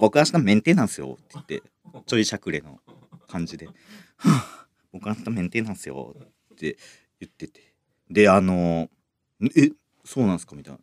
[0.00, 1.62] 僕明日メンテなんすよって言って
[2.06, 2.78] ちょいしゃくれの
[3.28, 3.66] 感じで
[4.16, 6.14] 「は あ僕明日メンテなんすよ」
[6.54, 6.76] って
[7.20, 7.74] 言ってて。
[8.08, 8.88] であの
[9.56, 9.70] 「え
[10.04, 10.80] そうなんすか?」みたいな。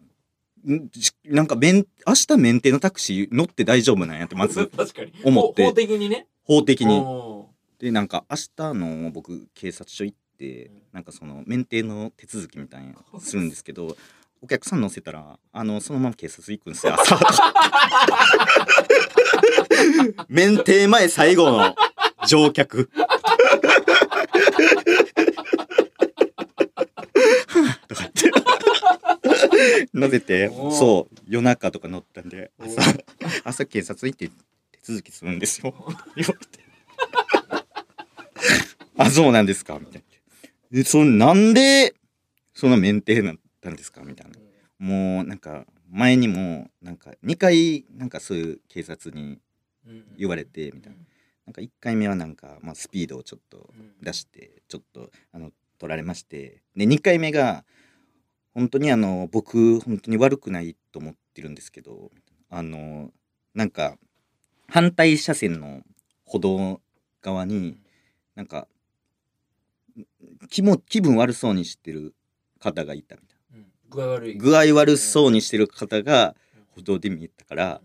[1.26, 4.71] なんかメン明日メンテのタクシー乗って大丈夫なんやってまず
[5.23, 5.63] 思って。
[5.63, 6.99] 法法的にね法的に。
[6.99, 10.82] おでなんか明日の僕警察署行ってうん。
[10.93, 13.95] なんかその免停の手続きみたいなのするんですけど
[14.41, 17.19] お客さん乗せたらあのそのまま警察行くんですよ朝。
[20.27, 21.75] 免停前最後の
[22.27, 22.89] 乗客。
[27.88, 28.32] とか言って。
[29.93, 32.82] 乗せてそう夜中とか乗ったんでお朝
[33.43, 34.34] 朝警察行って手
[34.84, 35.74] 続きするんですよ
[36.15, 36.63] 言われて
[38.98, 40.04] あ、そうなんですかみたい
[40.72, 40.78] な。
[40.78, 41.96] で、そのなんで、
[42.54, 44.04] その免停なったんですか？
[44.04, 44.38] みたいな。
[44.80, 49.39] もう、なんか、前にも、なんか、2回、なんかそういう警察に
[50.17, 51.00] 言われて、みたいな。
[51.46, 56.62] なんか1回目はなんか、まあ、スピードをちょっと出して、ちょっと、あの、取られまして。
[56.76, 57.65] で、2回目が、
[58.54, 62.12] 本当にあの、僕、本当に悪くないと思ってるんですけど、
[62.50, 63.12] あの、
[63.56, 63.98] なんか、
[64.67, 65.82] 反対車線の
[66.26, 66.82] 歩道
[67.21, 67.78] 側に、
[68.36, 68.67] なんか
[70.49, 72.13] 気も気分悪そうにしてる
[72.60, 73.65] 方がいたみたいうん。
[73.89, 74.38] 具合悪い。
[74.38, 76.36] な具合悪そうにしてる方が
[76.76, 77.82] 歩道で見えたから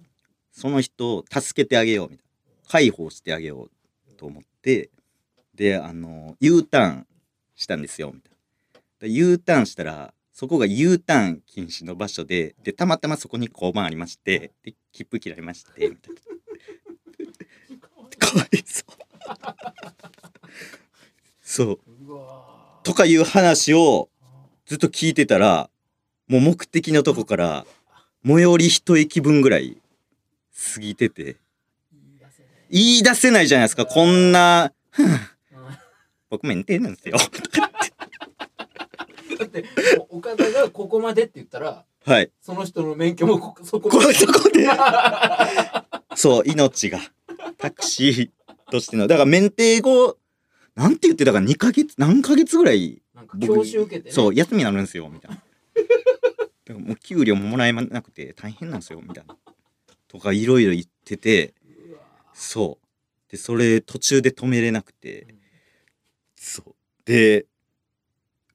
[0.53, 2.29] その人を助けてあげようみたいな。
[2.69, 4.91] 介抱してあげようと思って
[5.55, 7.07] であの U ターン
[7.57, 8.33] したんですよみたい
[8.75, 8.81] な。
[9.01, 16.21] で U ターンしたらそこが U ターン禁止の場所ででたまたまそこに交番ありましてで切符切られましてみたいな
[18.19, 18.93] かわいそう。
[21.43, 21.79] そう。
[22.83, 24.09] とかいう話を
[24.67, 25.71] ずっと聞いてたら
[26.29, 27.67] もう目的のとこから
[28.25, 29.79] 最寄り一駅分ぐらい
[30.75, 31.37] 過ぎてて。
[32.71, 33.49] 言い出せない。
[33.49, 33.87] じゃないですか。
[33.87, 34.73] こんな
[36.29, 37.17] 僕メンテなんですよ。
[39.39, 39.65] だって
[40.11, 42.31] 岡田がここまでって言ったらはい。
[42.43, 44.69] その人の免許もこそここそこで。
[46.15, 46.99] そう命が
[47.59, 48.31] タクシー
[48.71, 50.17] としてのだから免停後
[50.75, 54.15] なんて言ってたか2ヶ月何ヶ月ぐらいなんか教習受けてね。
[54.15, 55.37] そう休みになるんですよみたいな。
[55.37, 55.45] だか
[56.69, 59.37] らもう給料ももらえなくて大変なんですよみたいな。
[60.07, 61.55] とかいろいろ言ってて
[62.33, 63.31] そう。
[63.33, 65.39] でそれ途中で止めれなくてうん
[66.37, 66.75] そう。
[67.05, 67.47] で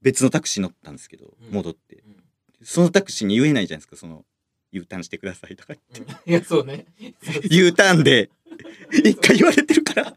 [0.01, 1.53] 別のタクシー乗ったんですけどうん。
[1.53, 1.97] 戻って。
[1.97, 2.23] うん。
[2.63, 4.23] そのタクシーに言えないじゃないですかその
[4.71, 6.13] U ターンしてくださいとか言って。
[6.25, 6.31] うん。
[6.31, 6.85] いやそうね。
[7.51, 8.29] U ターンで
[8.91, 10.13] 一回言われてるから。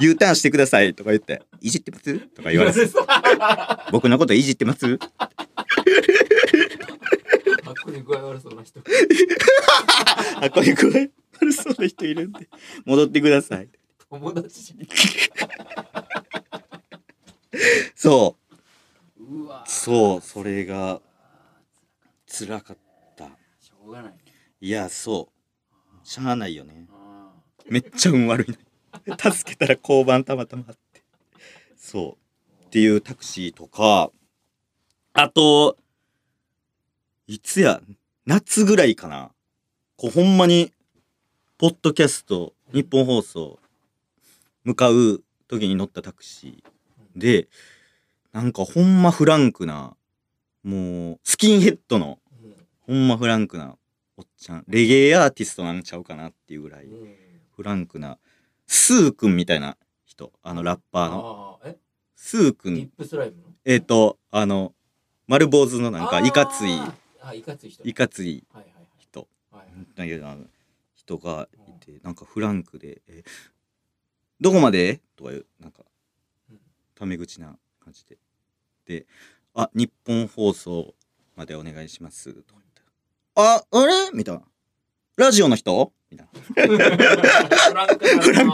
[0.00, 0.94] U ターンしてください。
[0.94, 1.42] とか言って。
[1.60, 2.18] いじってます？
[2.18, 2.80] とか言われて。
[3.08, 4.98] あ僕のこといじってます？
[4.98, 5.06] こ
[7.84, 8.80] こに具合悪そうな人。
[10.40, 11.08] あこういう具合
[11.40, 12.48] 悪そうな人いるんで。
[12.84, 13.68] 戻ってください。
[14.08, 14.64] 友達。
[14.64, 14.74] じ
[17.94, 18.44] そう。
[19.66, 20.20] そう。
[20.20, 21.00] それが
[22.26, 22.76] 辛かっ
[23.16, 23.24] た。
[23.60, 24.14] しょうがない。
[24.62, 26.08] いやそう。
[26.08, 26.86] しゃあないよね。
[26.90, 26.99] あ
[27.70, 28.58] めっちゃ運悪い
[29.06, 31.02] な助けたら交番たまたまあって。
[31.76, 32.18] そ
[32.62, 32.64] う。
[32.66, 34.10] っていうタクシーとか
[35.12, 35.76] あと
[37.28, 37.80] いつや
[38.26, 39.30] 夏ぐらいかな。
[39.96, 40.72] こうほんまに
[41.58, 43.60] ポッドキャスト日本放送
[44.64, 47.48] 向かう時に乗ったタクシーで
[48.32, 49.94] なんかほんまフランクな
[50.64, 52.56] もうスキンヘッドのうん。
[52.80, 53.76] ほんまフランクな
[54.16, 54.64] おっちゃん。
[54.66, 56.86] レゲエアーティストなんちゃうかなっていうぐらい。
[56.86, 57.29] うん
[57.60, 58.16] フランクな
[58.66, 60.32] SUくんみたいな人。
[60.42, 61.58] あのラッパーの。
[61.62, 61.78] あーえ？
[62.16, 63.42] SU？RIP SLYME の？
[63.66, 64.72] えっ、とあの
[65.26, 66.72] 丸坊主のなんかいかつい。
[66.72, 69.60] あーあいかつい人いかついはいはい人はい。
[69.60, 70.46] はいだけどあの
[70.94, 73.24] 人がいてなんかフランクで「え
[74.40, 75.82] どこまで?」とかいうなんか
[76.50, 76.60] うん。
[76.94, 78.16] タメ口な感じで。
[78.86, 79.06] で
[79.52, 80.94] 「あ日本放送
[81.36, 82.82] までお願いします」とか言って
[83.36, 84.42] 「ああれ?」みたいな
[85.16, 86.28] 「ラジオの人?」みたい
[86.68, 88.50] なフランクラン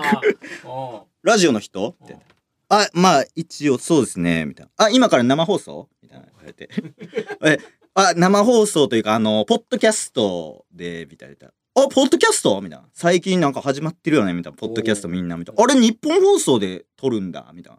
[0.64, 2.22] お「ラジオの人?」うみたいな
[2.68, 4.86] あ、まあ、一応そうですね、みたいな。
[4.86, 5.88] あ、今から生放送？
[6.02, 6.68] みたいな言われて。
[7.44, 7.58] え、
[7.94, 11.48] あ、生放送というか、あの、ポッドキャストで、みたいな。
[11.48, 12.60] あ、ポッドキャスト？
[12.60, 12.88] みたいな。
[12.92, 14.32] 最近なんか始まってるよね？
[14.32, 14.56] みたいな。
[14.58, 15.62] ポッドキャストみんな、みたいな。
[15.62, 17.52] あれ、日本放送で撮るんだ？
[17.54, 17.78] みたいな。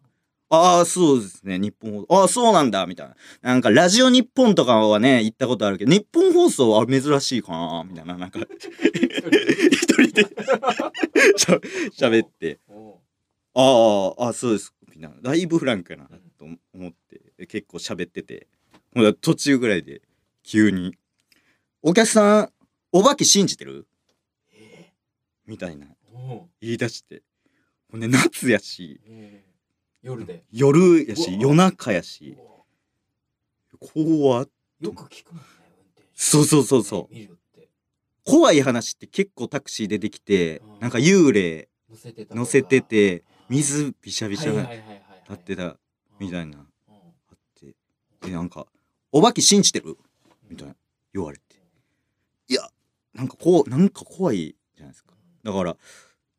[0.50, 1.60] ああ、そうですね。
[1.60, 2.06] 日本放送。
[2.10, 3.16] ああ、そうなんだみたいな。
[3.42, 8.16] なんか、ラジオ日本とかはね、行ったことあるけど、日本放送は珍しいかなみたいな。
[8.16, 10.22] なんか、一人で
[11.36, 11.60] しゃ
[12.08, 12.60] 喋って。
[13.54, 14.74] ああ、あそうです。
[14.96, 15.18] みたいな。
[15.22, 16.08] だいぶフランクやな
[16.38, 16.94] と思っ
[17.38, 18.48] て、結構喋ってて、
[18.94, 20.02] ほら途中ぐらいで
[20.44, 20.96] 急に、
[21.82, 22.52] お客さん、
[22.94, 23.86] お化け信じてる？
[24.54, 24.94] え
[25.46, 25.88] みたいな
[26.62, 27.22] 言い出して。
[27.92, 29.57] ほんで、夏やし、えー
[30.02, 30.44] 夜で。
[30.52, 32.38] 夜やし、夜中やし、
[33.80, 36.10] 怖っよく聞くもんね運転手。
[36.14, 37.14] そうそうそうそう。
[37.14, 37.70] 見るって。
[38.24, 45.02] 怖い話って結構タクシーでできてうん、なんか幽霊乗せてた乗せてて、水水びしゃびしゃなはいはいはいはい。
[45.30, 45.78] なってた
[46.20, 46.94] みたいなな、あ
[47.34, 47.76] って。
[48.22, 48.68] で、なんか、
[49.12, 49.98] お化け信じてる？
[50.50, 50.76] みたいな
[51.14, 51.44] 言われて。
[52.48, 52.70] いや、
[53.14, 55.14] なんかこう、なんか怖いじゃないですか。
[55.44, 55.78] だから、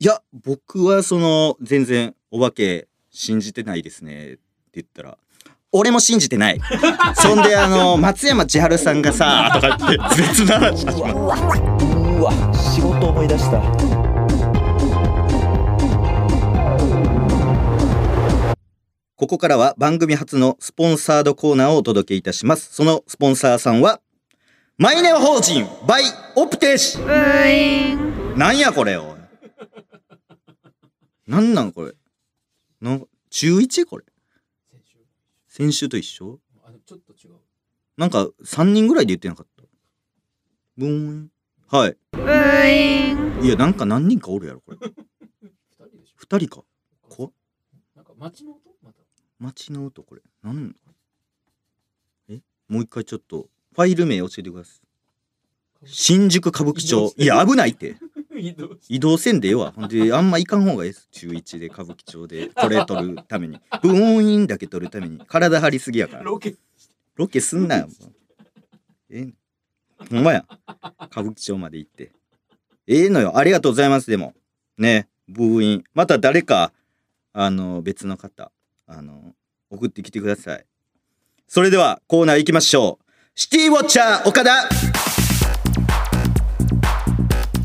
[0.00, 2.87] いや、僕はその、全然お化け
[3.18, 4.40] 信じてないですねって
[4.74, 5.18] 言ったら、
[5.72, 6.60] 俺も信じてない。
[7.20, 11.02] そんで、あの、松山千春さんがさ、とか言って、別の話始。
[11.02, 13.60] うわ、仕事思い出した。
[19.16, 22.72] ここからは番組初のスポンサードコーナーをお届けいたします。
[22.72, 24.00] そのスポンサーさんは、
[24.76, 26.04] マイネオ法人バイ
[26.36, 26.98] オプテーシ
[28.38, 29.04] なんやこれおい。
[31.26, 31.94] なんなんこれ。
[32.80, 33.86] なん中 1?
[33.86, 34.04] これ。
[34.70, 34.98] 先週
[35.48, 36.38] 先週と一緒？
[36.64, 37.34] あちょっと違う
[37.96, 39.64] なんか3人ぐらいで言ってなかった。
[40.76, 41.30] ブーン。
[41.66, 41.96] はい。
[43.44, 44.78] いや、なんか何人かおるやろ、これ。
[44.80, 46.64] 二人でしょ2人か。
[47.08, 47.32] こ
[47.96, 48.60] なんか街の音？
[48.82, 49.00] また
[49.38, 50.22] 街の音、これ。
[50.42, 50.74] なん
[52.28, 52.40] え？
[52.68, 54.80] もう一回ちょっと、ファイル名教えてくださ
[55.84, 55.86] い。
[55.86, 57.12] 新宿歌舞伎町。
[57.16, 57.96] いや、危ないって。
[58.88, 59.72] 移動せんでええわ。
[59.72, 61.08] ほんで、あんま行かん方がええです。
[61.10, 63.58] 中1で歌舞伎町で、これ撮るために。
[63.82, 65.18] ブーンインだけ撮るために。
[65.26, 66.22] 体張りすぎやから。
[66.24, 66.56] ロケ
[67.16, 67.88] ロケすんなよ。
[69.10, 69.34] ええ
[70.10, 70.44] ほんまや。
[71.10, 72.12] 歌舞伎町まで行って。
[72.86, 73.36] ええのよ。
[73.36, 74.10] ありがとうございます。
[74.10, 74.34] でも。
[74.76, 75.08] ね。
[75.28, 75.84] ブーイン。
[75.94, 76.72] また誰か、
[77.32, 78.50] あの、別の方、
[78.86, 79.34] あの、
[79.70, 80.64] 送ってきてください。
[81.46, 83.04] それでは、コーナー行きましょう。
[83.34, 84.68] シティウォッチャー岡田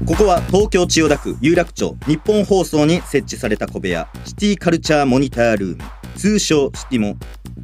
[0.06, 5.84] ここは東京千代田区有楽町日本放送に設置された小部屋シティカルチャーモニタールーム。
[6.18, 7.16] 通称シティモ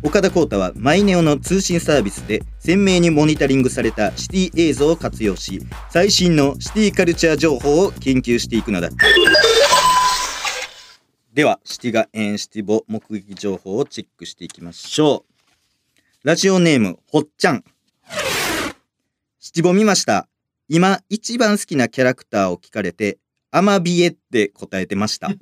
[0.04, 8.90] 岡田浩太はマイネオの通信サービスで鮮明にモニタリングされたシティ映像を活用し最新のシティカルチャー情報を研究していくのだ。
[11.34, 16.28] ではシティガエンシティボ目撃情報をチェックしていきましょう。
[16.28, 17.66] ラジオネームほっちゃん。
[19.42, 20.29] 七五見ました。
[20.72, 23.18] 今一番好きなキャラクターを聞かれて、
[23.50, 25.32] アマビエって答えてました。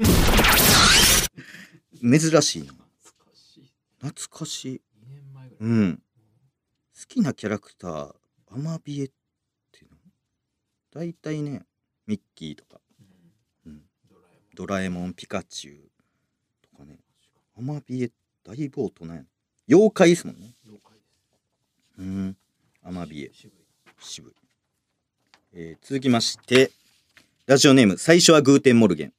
[2.01, 2.71] 珍しいな。
[2.71, 4.81] 懐かしい懐かしい。
[5.05, 5.97] 2年前ぐらいうん。
[5.97, 6.01] 好
[7.09, 8.15] きなキャラクター、
[8.51, 9.11] アマビエっ
[9.73, 9.97] ていうの？
[10.91, 11.65] 大体ね、
[12.05, 12.79] ミッキーとか、
[13.65, 13.83] うんうん、
[14.55, 15.91] ドラえもんピカチュウ
[16.61, 17.01] とかね、
[17.57, 18.13] アマビエ、
[18.45, 19.25] だいぶ大人。
[19.67, 20.55] 妖怪ですもんね。
[21.97, 22.37] うん。
[22.81, 23.57] アマビエ、渋い
[23.99, 24.33] 渋い。
[25.53, 26.71] えー続きまして、
[27.45, 29.13] ラジオネーム、最初はグーテンモルゲン。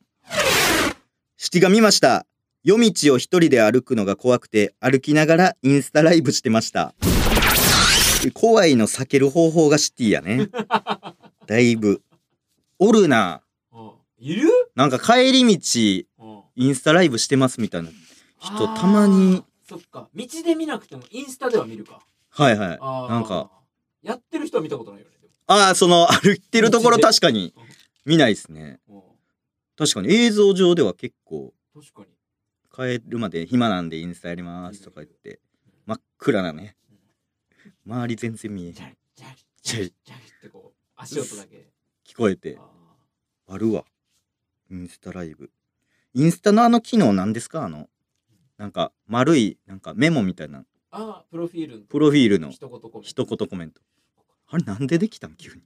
[1.37, 2.27] シティが見ました。
[2.65, 6.95] 夜道を一人で歩くのが怖くて、歩きながらインスタライブしてました。
[8.35, 10.49] 怖いの避ける方法がシティやね。
[11.47, 12.03] だいぶ。
[12.79, 13.43] おるな。
[13.73, 14.49] あいる？
[14.75, 17.91] なんか帰り道、うんインスタライブしてますみたいな
[18.41, 19.45] 人たまに。
[19.69, 22.79] そっか道で見なくてもインスタでは見るかはいはい。
[23.13, 23.51] なんか、
[24.03, 25.18] やってる人は見たことないよねで
[25.49, 27.55] ああ、その歩いてるところ確かに。
[28.05, 28.79] 見ないですね。
[28.87, 29.17] も
[29.77, 32.99] 確かに映像上では結構うん確かに。
[33.01, 35.41] 帰るまで暇なんでインスタやりますとか言って
[35.87, 36.77] 真っ暗なね。
[37.87, 39.95] 周り全然見えへんジャリジャリジャリ。
[40.05, 41.69] ジャリってこう足音だけ。
[42.07, 43.85] 聞こえてああるわ。
[44.71, 45.51] インスタライブ。
[46.15, 47.65] インスタのあの機能なんですか？
[47.65, 47.89] あの
[48.59, 50.61] なんか丸いなんかメモみたいな。
[50.61, 51.79] ーあープロフィール。
[51.81, 52.51] のプロフィールの。
[52.51, 53.81] 一言コメント
[54.51, 55.63] あれなんでできたん急に。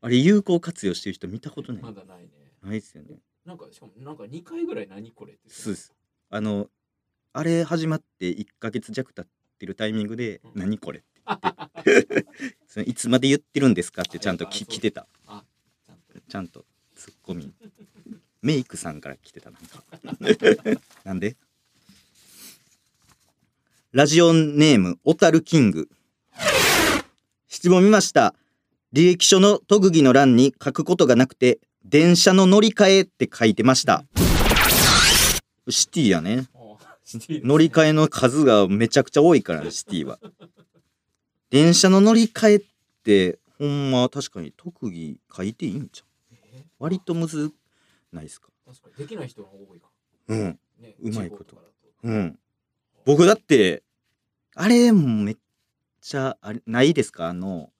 [0.00, 1.82] あれ有効活用してる人見たことない。
[1.82, 2.28] まだないね。
[2.62, 3.18] ないですよね。
[3.44, 5.42] なんかしかもなんか2回ぐらい何これって。
[5.48, 5.92] そうです。
[6.30, 6.68] あの
[7.32, 9.26] あれ始まって1ヶ月弱経っ
[9.58, 10.60] てるタイミングで「うん。
[10.60, 11.08] 何これ?」って。
[11.84, 12.26] 言って
[12.66, 15.06] そのいつまで言ってるんですかってちゃんとき来てた。
[15.86, 16.20] ちゃんと。
[16.28, 16.64] ちゃんと
[16.96, 17.52] ツッコミ。
[18.40, 19.84] メイクさんから来てたなんか。
[21.04, 21.36] なんで？
[23.92, 25.88] ラジオネーム小樽キング
[27.62, 28.34] 質問見ました。
[28.92, 34.04] 履歴書の特技の欄に書くことがなくて電車の乗り換えって書いてました。
[35.68, 36.48] シティやね。
[37.28, 40.18] 乗り換えの数がめちゃくちゃ多いからシティは。
[41.50, 42.62] 電車の乗り換えっ
[43.04, 46.34] てほんま確かに特技書いていいんちゃう？
[46.34, 47.52] えー割とむず
[48.12, 48.48] ないですか？
[48.66, 49.86] 確かにできない人が多いか。
[50.26, 50.58] うん。
[50.80, 50.96] ね。
[51.00, 51.56] うまいこと。
[52.02, 52.36] うん。
[53.04, 53.84] 僕だって
[54.56, 55.36] あれもめっ
[56.02, 57.28] ちゃあれないですか？
[57.28, 57.70] あの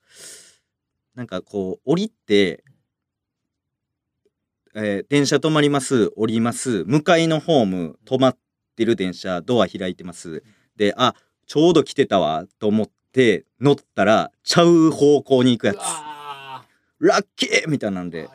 [1.14, 2.64] なんかこう降りて、
[4.74, 8.38] えー電車止まります降ります向かいのホーム止まっ
[8.76, 10.42] てる電車ドア開いてます。
[10.76, 11.14] であ
[11.46, 15.78] ちょうど来てたわと思って乗ったらちゃう方向に行くやつ。
[17.00, 18.28] ラッキーみたいなんーで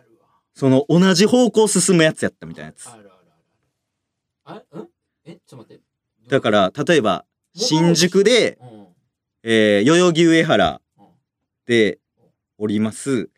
[0.53, 2.89] その同じ方向進むやつやったみたいなやつ。
[6.27, 8.76] だから例えば新宿でうん
[9.49, 11.05] えー代々木上原うん
[11.65, 11.99] で
[12.57, 13.29] 降ります。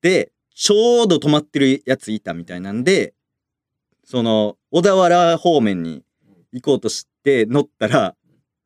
[0.00, 3.14] で、ちょうど止まってるやついたみたいなんで、
[4.04, 6.02] その、小田原方面に
[6.52, 8.16] 行こうとして乗ったら、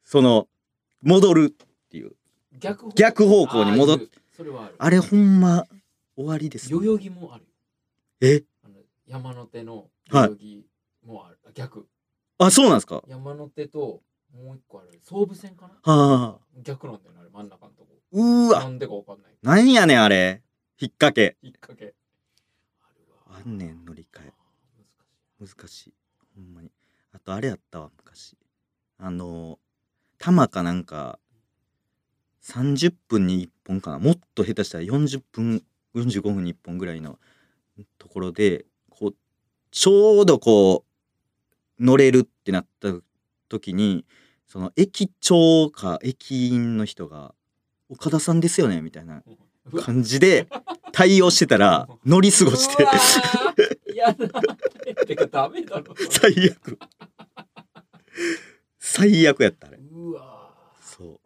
[0.05, 0.49] その、
[1.03, 2.13] 戻るっていう。
[2.59, 3.65] 逆方向。
[3.65, 4.11] に戻っあーいる。
[4.35, 5.67] それはあれほんま、
[6.17, 7.45] 終わりです、代々木もある。
[7.45, 7.49] よ
[8.23, 8.45] え？
[8.65, 8.75] あの
[9.07, 10.67] 山手のはい代々木
[11.05, 11.87] もある、逆。
[12.39, 13.03] あ、そうなんですか？
[13.07, 14.01] 山手と
[14.37, 15.93] もう一個ある総武線かな？
[15.93, 16.39] はあ。
[16.63, 18.61] 逆なんだよねあれ真ん中のとこうーわ。
[18.61, 20.43] なんでかわかんないなんやねん、あれ。
[20.79, 21.37] 引っ掛け。
[21.43, 21.95] 引っ掛け
[22.83, 24.33] あるわあんねん、乗り換え。
[25.41, 25.95] あー難しい。
[26.35, 26.71] ほんまに。
[27.13, 28.37] あと、あれやったわ、昔。
[28.99, 29.59] あの、
[30.19, 31.19] 玉かなんか、
[32.43, 33.99] 30分に1本かな。
[33.99, 35.63] もっと下手したら40分、
[35.95, 37.19] 45分に1本ぐらいの
[37.99, 39.17] ところで、こう、
[39.71, 40.85] ちょうどこ
[41.79, 42.95] う、乗れるってなった
[43.49, 44.07] 時に、
[44.47, 47.35] その駅長か駅員の人が、
[47.89, 48.81] 岡田さんですよね？
[48.81, 49.23] みたいな
[49.85, 50.49] 感じで
[50.93, 52.87] 対応してたら乗り過ごして。
[55.07, 55.95] てかダメだろ。
[56.11, 56.79] 最悪。
[58.79, 59.79] 最悪やったあれ。
[59.79, 61.21] うわそう。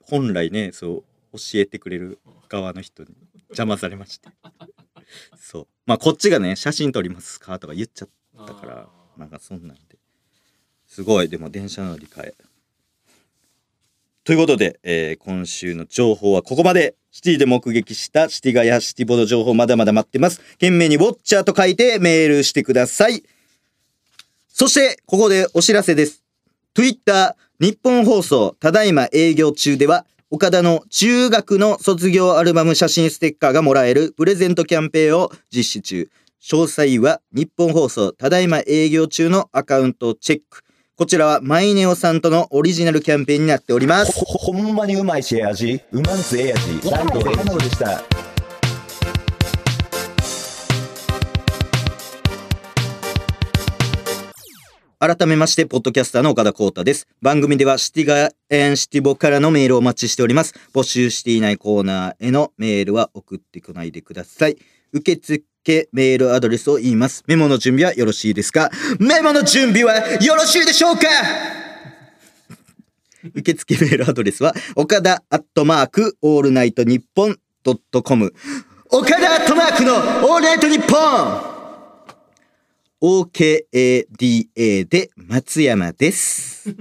[0.00, 3.10] 本来ねそう教えてくれる側の人に
[3.48, 4.28] 邪魔されまして。
[5.36, 5.66] そう。
[5.86, 7.58] まあこっちがね写真撮りますか？
[7.58, 9.98] とか言っちゃっーたからなんかそんなんで
[10.96, 11.28] すごい。
[11.28, 12.34] でも電車乗り換え。
[14.24, 16.94] ということで、えー今週の情報はここまで。
[17.10, 20.40] シティで目撃したシティガヤシティボの情報まだまだ待ってます。
[20.52, 23.22] 懸命にウォッチャーと書いてメールしてください。
[24.48, 26.22] そしてここでお知らせです。
[26.74, 36.10] Twitter 日本放送ただいま営業中では岡田の中学の卒業アルバム写真ステッカーがもらえるプレゼントキャンペーンを実施中。
[36.42, 40.65] 詳細は日本放送ただいま営業中のアカウントをチェック。
[40.98, 44.12] こちらはマイネオさんとのオリジナルキャンペーンになっております。
[44.12, 48.02] ほほほんまにうまいしええ味うまんすええ味ライトエナノでした
[54.98, 57.06] 改めまして、ポッドキャスターの岡田光太です。
[57.20, 60.54] 番組ではシティガエンシティボからのメールをお待ちしております。
[60.72, 64.56] 募集していないコーナーへのメールは送ってこないでください。
[64.94, 67.24] 受付けメールアドレスを言います。
[67.26, 68.70] メモの準備はよろしいですか？
[69.00, 71.08] メモの準備はよろしいでしょうか？
[73.34, 78.32] 受付メールアドレスは、岡田アットマークオールナイトニッポンドットコム。
[78.90, 81.56] 岡田アットマークのオールナイトニッポン
[83.02, 86.70] OKADA で松山です。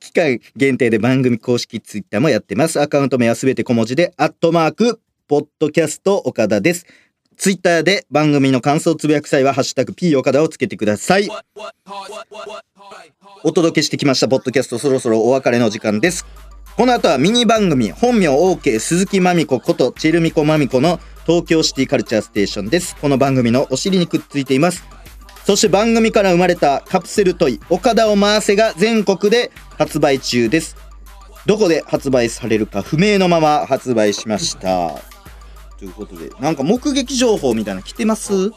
[0.00, 2.80] 期間限定で番組公式ツイッターもやってます。
[2.80, 6.86] アカウント名はすべて小文字で、アットマーク、ポッドキャスト岡田です。
[7.36, 11.28] ツイッターで番組の感想をつぶやく際は、ハッシュタグ P 岡田をつけてください。
[13.42, 16.24] お届けしてきました、ポッドキャスト、そろそろお別れの時間です。
[16.76, 22.96] この後はミニ番組、本名 OK 鈴木まみこことチェルミコまみこの東京シティカルチャーステーションです。
[22.96, 24.82] この番組のお尻にくっついています。
[25.44, 30.76] そして番組から生まれたカプセルトイ、岡田を回せが全国で発売中です。
[31.44, 34.94] どこで発売されるか不明のまま発売しました。
[35.78, 38.50] ということで、なんか目撃情報みたいなの来てます？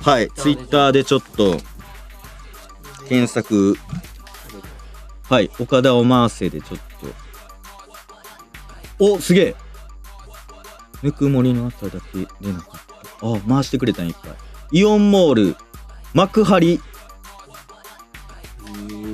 [0.00, 1.58] はい、ツイッターでちょっと
[3.08, 3.76] 検索、
[5.28, 6.78] はい、岡田を回せでちょっ
[8.98, 9.14] と。
[9.14, 9.54] お、すげえ
[11.04, 12.80] ぬくもりの朝だけ出なかっ
[13.20, 13.28] た。
[13.28, 14.32] あ、回してくれたんいっぱい。
[14.72, 15.56] イオンモール、
[16.14, 16.80] 幕張、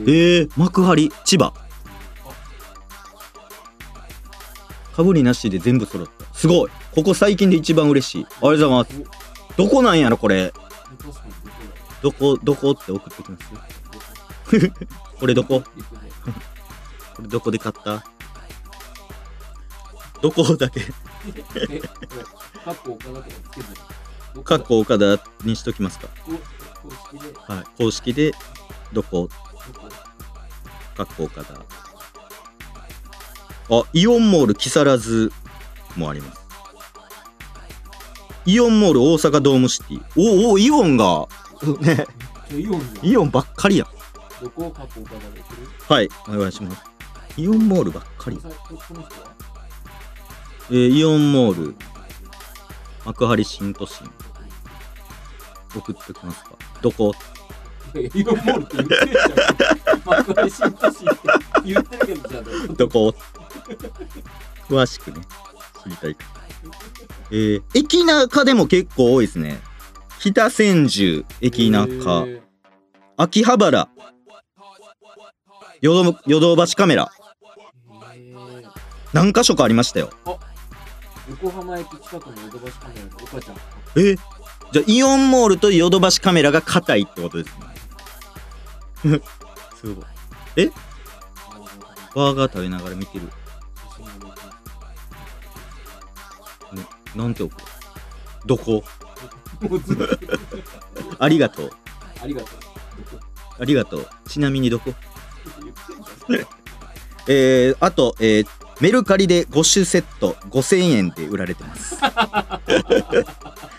[0.06, 1.52] えー、幕張、千葉。
[4.94, 6.26] かぶりなしで全部揃った。
[6.34, 8.24] すごいここ最近で一番嬉しい。
[8.24, 9.10] ありがとうございます。
[9.56, 10.52] どこなんやろ、これ。
[12.02, 13.50] どこ、どこって送ってきます
[15.18, 15.54] これどこ？
[15.58, 15.64] どこ
[17.16, 18.04] これどこで買った？
[20.22, 20.80] どこだけ？
[21.70, 21.80] え、
[22.84, 22.98] こ。
[24.44, 26.08] かっこ岡田にしときますか。
[26.24, 26.38] こう
[26.88, 27.64] 公式で、はい。
[27.76, 28.32] 公式で、
[28.92, 29.28] どこ、
[30.96, 31.54] かっこ岡田。
[33.70, 35.30] あ、イオンモール木更津
[35.96, 36.40] もあります。
[38.46, 40.02] イオンモール大阪ドームシティ。
[40.16, 41.28] おお、イオンが、
[41.80, 42.06] ね、
[43.02, 43.88] イオンばっかりやん。
[44.42, 45.42] どこをカッコ岡田で
[45.88, 46.82] はい、お願いします。
[47.36, 48.38] イオンモールばっかり。
[50.70, 51.76] えーイオンモール、
[53.04, 54.10] 幕張新都心、
[55.74, 56.50] 送ってきますか？
[56.80, 57.12] どこ？
[57.94, 60.02] イオンモールって言ってるじゃん。
[60.04, 61.20] 幕張新都心って
[61.64, 62.42] 言ってるけど、じゃあ
[62.74, 63.14] どこ？
[64.68, 65.20] 詳しくね、
[65.82, 66.24] 知りたいか。
[67.30, 69.60] えー、駅中でも結構多いですね。
[70.18, 72.42] 北千住、駅中、
[73.16, 73.88] 秋葉原、
[75.80, 77.10] ヨドヨドバシカメラ、
[79.12, 80.10] 何箇所かありましたよ。
[81.30, 83.56] 横浜駅近くのヨドバシカメラの岡ちゃん。
[83.96, 84.18] えー
[84.72, 87.56] じゃあイオンモールとヨドバシカメラが硬いってことです
[89.04, 89.20] ね。
[89.80, 90.04] すごい。
[90.04, 90.72] あー
[92.14, 93.28] バーガー食べながら見てる。
[93.96, 94.52] 写真が載ってま
[97.12, 97.64] すなんて送る？
[98.46, 98.84] どこ？
[101.18, 101.70] ありがとう。
[102.22, 102.48] ありがとう。
[103.60, 104.08] ありがとう。
[104.28, 104.92] ちなみにどこ？
[107.30, 108.46] えー、あと、えー、
[108.80, 111.98] メルカリで5種セット5000円で売られてます。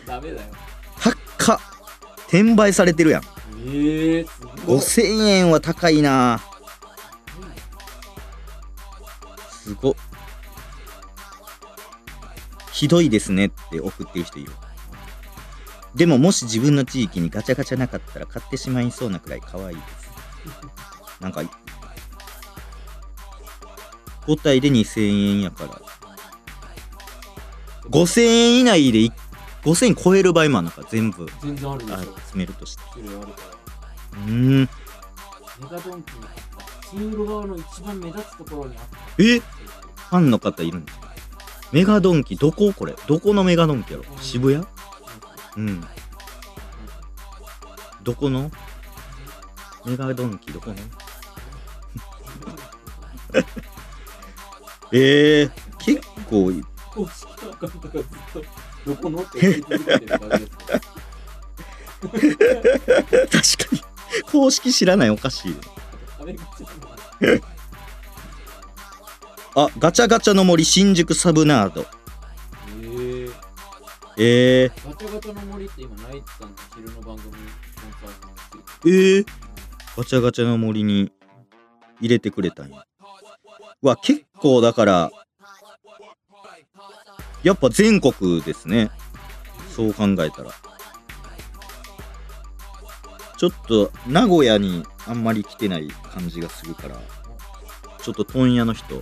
[0.05, 0.51] ダメだよ。
[1.39, 1.59] 高っ
[2.27, 3.23] 転売されてるやん。
[3.65, 4.77] ええー、すごい。
[4.77, 6.39] 5000円は高いな
[9.49, 9.95] すごっ。
[12.71, 14.51] ひどいですねって送ってる人いる。
[15.95, 20.11] でももし自分の地域にガチャガチャなかったら買ってしまいそうなくらい可愛いです。
[21.19, 21.41] なんか、
[24.27, 25.81] 5体で2000円やから。
[27.89, 29.11] 5000円以内でい
[29.63, 31.97] 5000円超える場合もあるのか、全部全然あるでしょ。
[32.31, 32.83] 集めるとして。
[32.93, 34.21] 種類あるから。
[34.23, 34.59] うーん。
[34.61, 34.67] メ
[35.69, 36.87] ガドンキにあった。
[36.89, 38.97] 通路側の一番目立つところにあった。
[39.19, 39.39] え？
[39.39, 41.09] ファンの方いるんですか？
[41.71, 42.73] メガドンキ、どこ？
[42.73, 44.05] これどこのメガドンキやろ？
[44.21, 44.65] 渋谷？
[45.57, 45.83] うん。
[48.01, 48.49] どこの？
[49.85, 50.75] メガドンキ、どこの？
[54.91, 56.63] えー、結構い、っ
[56.95, 57.07] と、
[58.85, 59.61] どこのって。
[59.61, 59.79] 確か
[63.71, 63.81] に。
[64.31, 65.57] 公式知らないおかしいよ。
[69.55, 71.85] あガチャガチャの森新宿サブナード。
[72.77, 73.33] えー、
[74.17, 79.25] えー、ガチャガチャの森って今ナイツさんの昼の番組スポンサーになってるえー、
[79.97, 81.11] ガチャガチャの森に
[81.99, 82.85] 入れてくれたんや。
[83.81, 85.11] うわ、結構だから、
[87.43, 88.91] やっぱ全国ですね。
[89.69, 90.51] そう考えたら。
[93.37, 96.99] ちょっと名古屋にあんまり来てない感じがするから、
[98.01, 99.01] ちょっと問屋の人、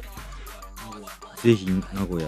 [1.41, 2.27] ぜひ名古屋。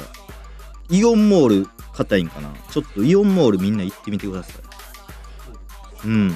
[0.90, 4.54] イオンモール硬いんかなちょっとイオンモールみんな行ってみてくださ
[6.06, 6.08] い。
[6.08, 6.36] うん。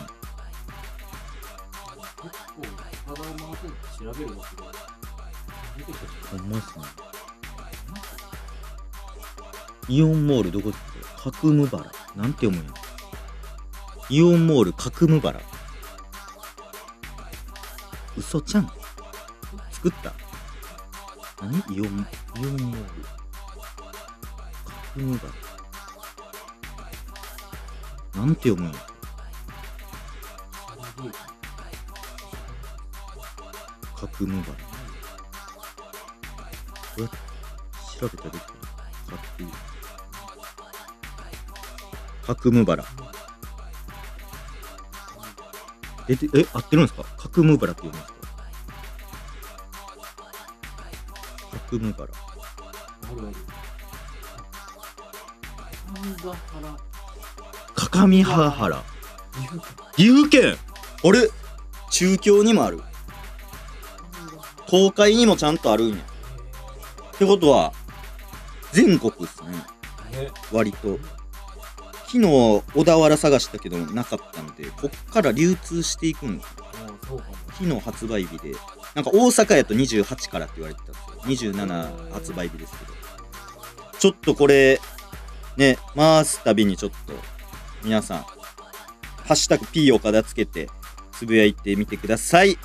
[6.29, 6.85] ほんまっすね。
[9.89, 11.83] イオンモールどこですか角務原。
[12.15, 12.73] なんて読むんや。
[14.09, 15.41] イオンモール角務原。
[18.17, 18.71] 嘘ちゃん
[19.71, 20.13] 作った
[21.41, 21.57] 何？
[21.75, 22.05] イオン、イオンモー
[22.75, 22.83] ル。
[24.95, 25.33] 角務原。
[28.15, 28.79] なんて読むんや。
[33.95, 34.55] 角務原。
[36.95, 39.72] これ調べたらできたな角
[42.25, 42.83] 角務原
[46.07, 47.03] 出てえ合ってるんですか？
[47.17, 48.19] 角務原って読むんですか？
[51.51, 52.07] 角務原
[53.03, 53.35] あるある
[55.93, 56.35] 神田原。
[57.75, 58.83] 各務原
[59.95, 60.57] 岐阜県。
[61.03, 61.29] あれ？
[61.89, 62.81] 中京にもある。
[64.65, 65.95] 東海にもちゃんとあるんや。
[65.95, 65.99] っ
[67.17, 67.71] てことは
[68.71, 69.65] 全国っすね。
[70.51, 70.97] 割と。
[72.13, 76.47] 昨日小田原探したけどなかったんでこっから流通していくんです
[77.09, 77.21] よ。
[77.53, 78.51] 昨日発売日で。
[78.93, 81.51] なんか大阪やと28からって言われてたんですよ。
[81.55, 82.93] 27発売日ですけど。
[83.97, 84.79] ちょっとこれ
[85.57, 87.13] ね回すたびにちょっと
[87.83, 88.19] 皆さん
[89.25, 90.69] 「ハッシュタグ #P 岡田」つけて
[91.11, 92.59] つぶやいてみてください。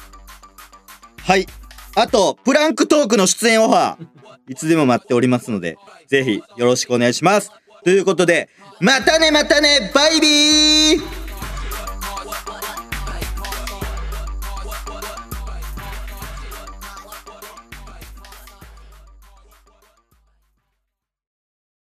[1.23, 1.47] はい。
[1.95, 4.07] あとプランクトークの出演オファー。
[4.47, 7.51] いつでも待っておりますのでぜひよろしくお願いします。
[7.89, 11.01] ということでまたねまたねバイビー。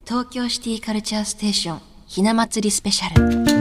[0.06, 3.57] 東京シティカルチャーステーションひな祭りスペシャル。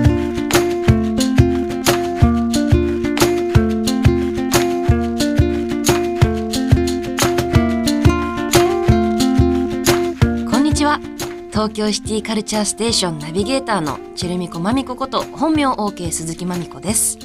[11.66, 17.18] 東京シティカルチャーステーションナビゲーターのチェルミコマミコこと本名 OK 鈴木まみこです。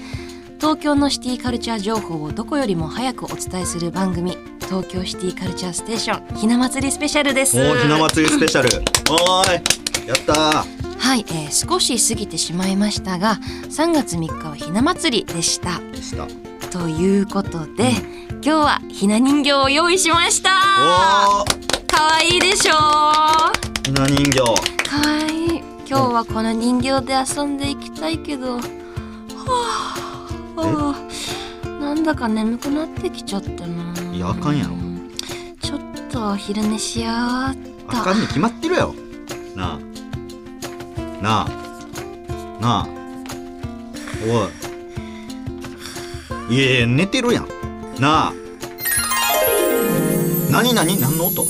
[0.58, 7.56] 東京のシティカルチャー情報をどこよりも早くお伝えする番組東京シティカルチャーステーションひな祭りスペシャルです。
[7.56, 8.70] おーひな祭りスペシャル。
[9.12, 10.98] おーいやったー。
[10.98, 13.36] はい、えー少し過ぎてしまいましたが
[13.70, 15.80] 3月3日はひな祭りでした。
[15.92, 16.28] でした。
[16.70, 17.92] ということで、
[18.42, 20.50] 今日はひな人形を用意しました。
[20.50, 21.46] お
[21.86, 24.40] かわいいでしょーひな人形。
[24.90, 25.58] かわい。
[25.58, 28.54] い今日はこの人形で遊んでいきたいけど。
[28.56, 28.62] は
[30.56, 30.62] あ。
[30.62, 33.94] はあなんだか眠くなってきちゃったな。
[34.14, 34.76] いやあかんやろ。
[35.62, 35.80] ちょっ
[36.10, 37.54] とお昼寝しようあ
[37.90, 38.96] かんに決まってるよ。
[39.58, 39.80] なあ。
[41.22, 41.50] なあ。
[42.62, 42.88] なあ。
[44.26, 44.48] お
[46.54, 46.56] い。
[46.56, 47.48] いやいや寝てるやん。
[48.00, 48.34] なあ。
[50.50, 51.46] なになに何の音？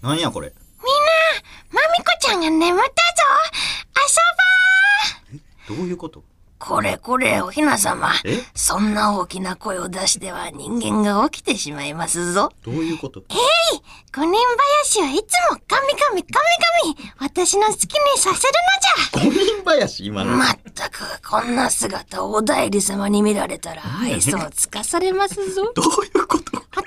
[0.00, 0.54] なんやこれ？
[2.30, 2.94] ちゃんが眠ったぞ。
[5.68, 6.22] 遊どういうこと？
[6.60, 8.12] これこれおひなさま。
[8.24, 8.38] え？
[8.54, 12.52] そんな大きな声を出しては人間が起きてしまいますぞ。
[12.62, 13.22] どういうこと？
[13.22, 14.32] 五人
[14.92, 18.54] 林はいつも神々神々私の好きにさせる
[19.12, 20.06] 五人林？
[20.06, 20.36] 今の。
[20.36, 20.46] のじゃ。
[20.46, 25.72] まったくこんな姿をお代理様に見られたら愛想をつかされますぞ。
[25.74, 26.58] どういうこと？
[26.58, 26.84] お代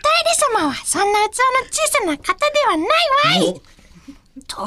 [0.55, 2.87] 理様はそんな器の小さな方ではない
[3.41, 3.61] わい。
[4.47, 4.65] と、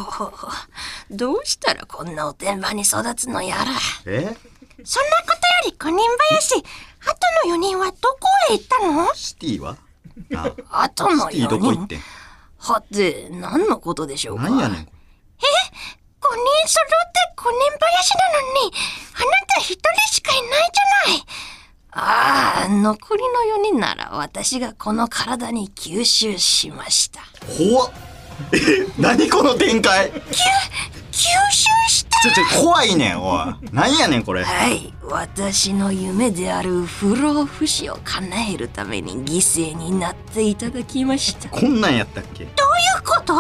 [1.10, 3.64] どうしたらこんなおてんばに育つのやら。
[4.06, 4.36] え？
[4.84, 5.98] そんなことより五人
[6.30, 9.14] 林、あとの四人はどこへ行ったの？
[9.14, 9.76] シティは？
[10.28, 12.00] なああとのシティど4人こ行ってん？
[12.58, 14.42] はて何のことでしょうか？
[14.44, 14.88] なんやねん5人
[16.68, 18.72] 揃って五人林なのに
[19.14, 19.24] あな
[19.54, 19.80] た一人
[20.12, 21.24] しかいないじゃない。
[21.98, 27.20] ああ残りの4人なら私がこの体に吸収しました。
[27.56, 27.92] 怖っ。
[27.94, 28.15] え
[28.98, 30.10] 何この展開？
[30.12, 30.36] 吸
[31.50, 32.20] 収した。
[32.20, 33.54] ちょちょ怖いねんおい。
[33.72, 34.44] なんやねんこれ。
[34.44, 41.48] はい私の夢である不老不死を叶えるために犠牲になっていただきました。
[41.48, 42.44] どういこんなんやったっけ？
[42.44, 42.48] う
[43.04, 43.34] こと？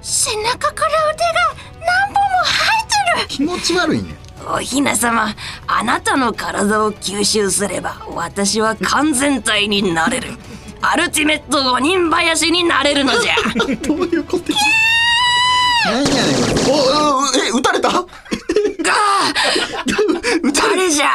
[0.00, 1.32] 背中から腕が
[1.80, 4.14] 何本も生え気持ち悪いね。
[4.46, 5.34] おひな様
[5.66, 10.32] あなたの体を吸収すれば私は完全体になれる
[10.92, 13.34] アルティメット5人林になれるのじゃ。
[13.86, 14.52] どういうこと？
[15.86, 16.16] 何やねんこ
[16.66, 16.72] れ。
[16.72, 18.04] おおえ撃たれた？
[20.52, 21.06] 誰 じゃ。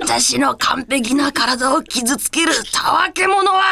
[0.00, 3.62] 私の完璧な体を傷つけるたわけ者は。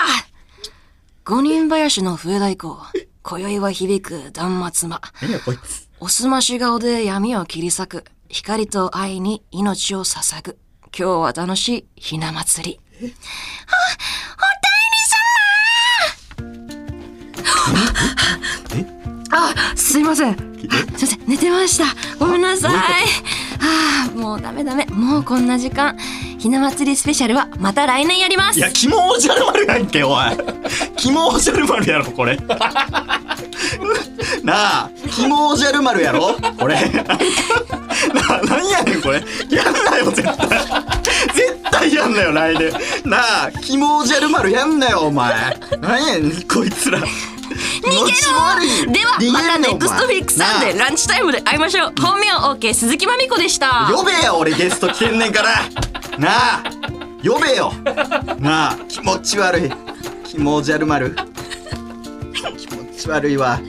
[1.25, 2.75] 五人林の笛太鼓
[3.23, 5.01] 今宵は響く断末魔。
[5.23, 5.89] 何やこいつ？
[6.01, 8.05] おすまし顔で闇を切り裂く。
[8.29, 10.59] 光と愛に命を捧ぐ。
[10.97, 12.81] 今日は楽しいひな祭り。
[13.07, 13.15] あ、
[19.75, 20.35] すいません。
[20.35, 21.85] すいません、寝てました。
[22.19, 22.75] ごめんなさい。
[22.75, 24.87] ああ、もうダメダメ。
[24.87, 25.97] もうこんな時間。
[26.39, 28.59] ひな祭りスペシャルはまた来年やります。
[28.59, 30.15] いや肝おじゃる丸やんけおい
[30.97, 32.37] 肝おじゃる丸やろこれ
[34.45, 37.01] なあ肝おじゃる丸やろこれ な
[38.37, 40.37] あ何やねんこれやんなよ絶対
[41.35, 42.73] 絶対やんなよ来年
[43.05, 46.99] なあ肝おじゃる丸やんなよお前何やねんこいつら
[47.83, 48.13] 逃げ
[48.87, 48.93] ろ！
[48.93, 51.93] ではまたネクストフィックさんでランチタイムで会いましょう。
[52.01, 53.89] 本名 OK 鈴木まみこでした。
[53.93, 55.49] 呼べよ俺ゲスト来てんねんから。
[56.19, 56.63] なあ。
[57.23, 57.73] 呼べよ。
[58.39, 58.77] なあ。
[58.89, 59.73] 気持ち悪い。
[60.25, 61.15] 気持ち悪丸
[62.59, 63.61] 気持ち悪いわ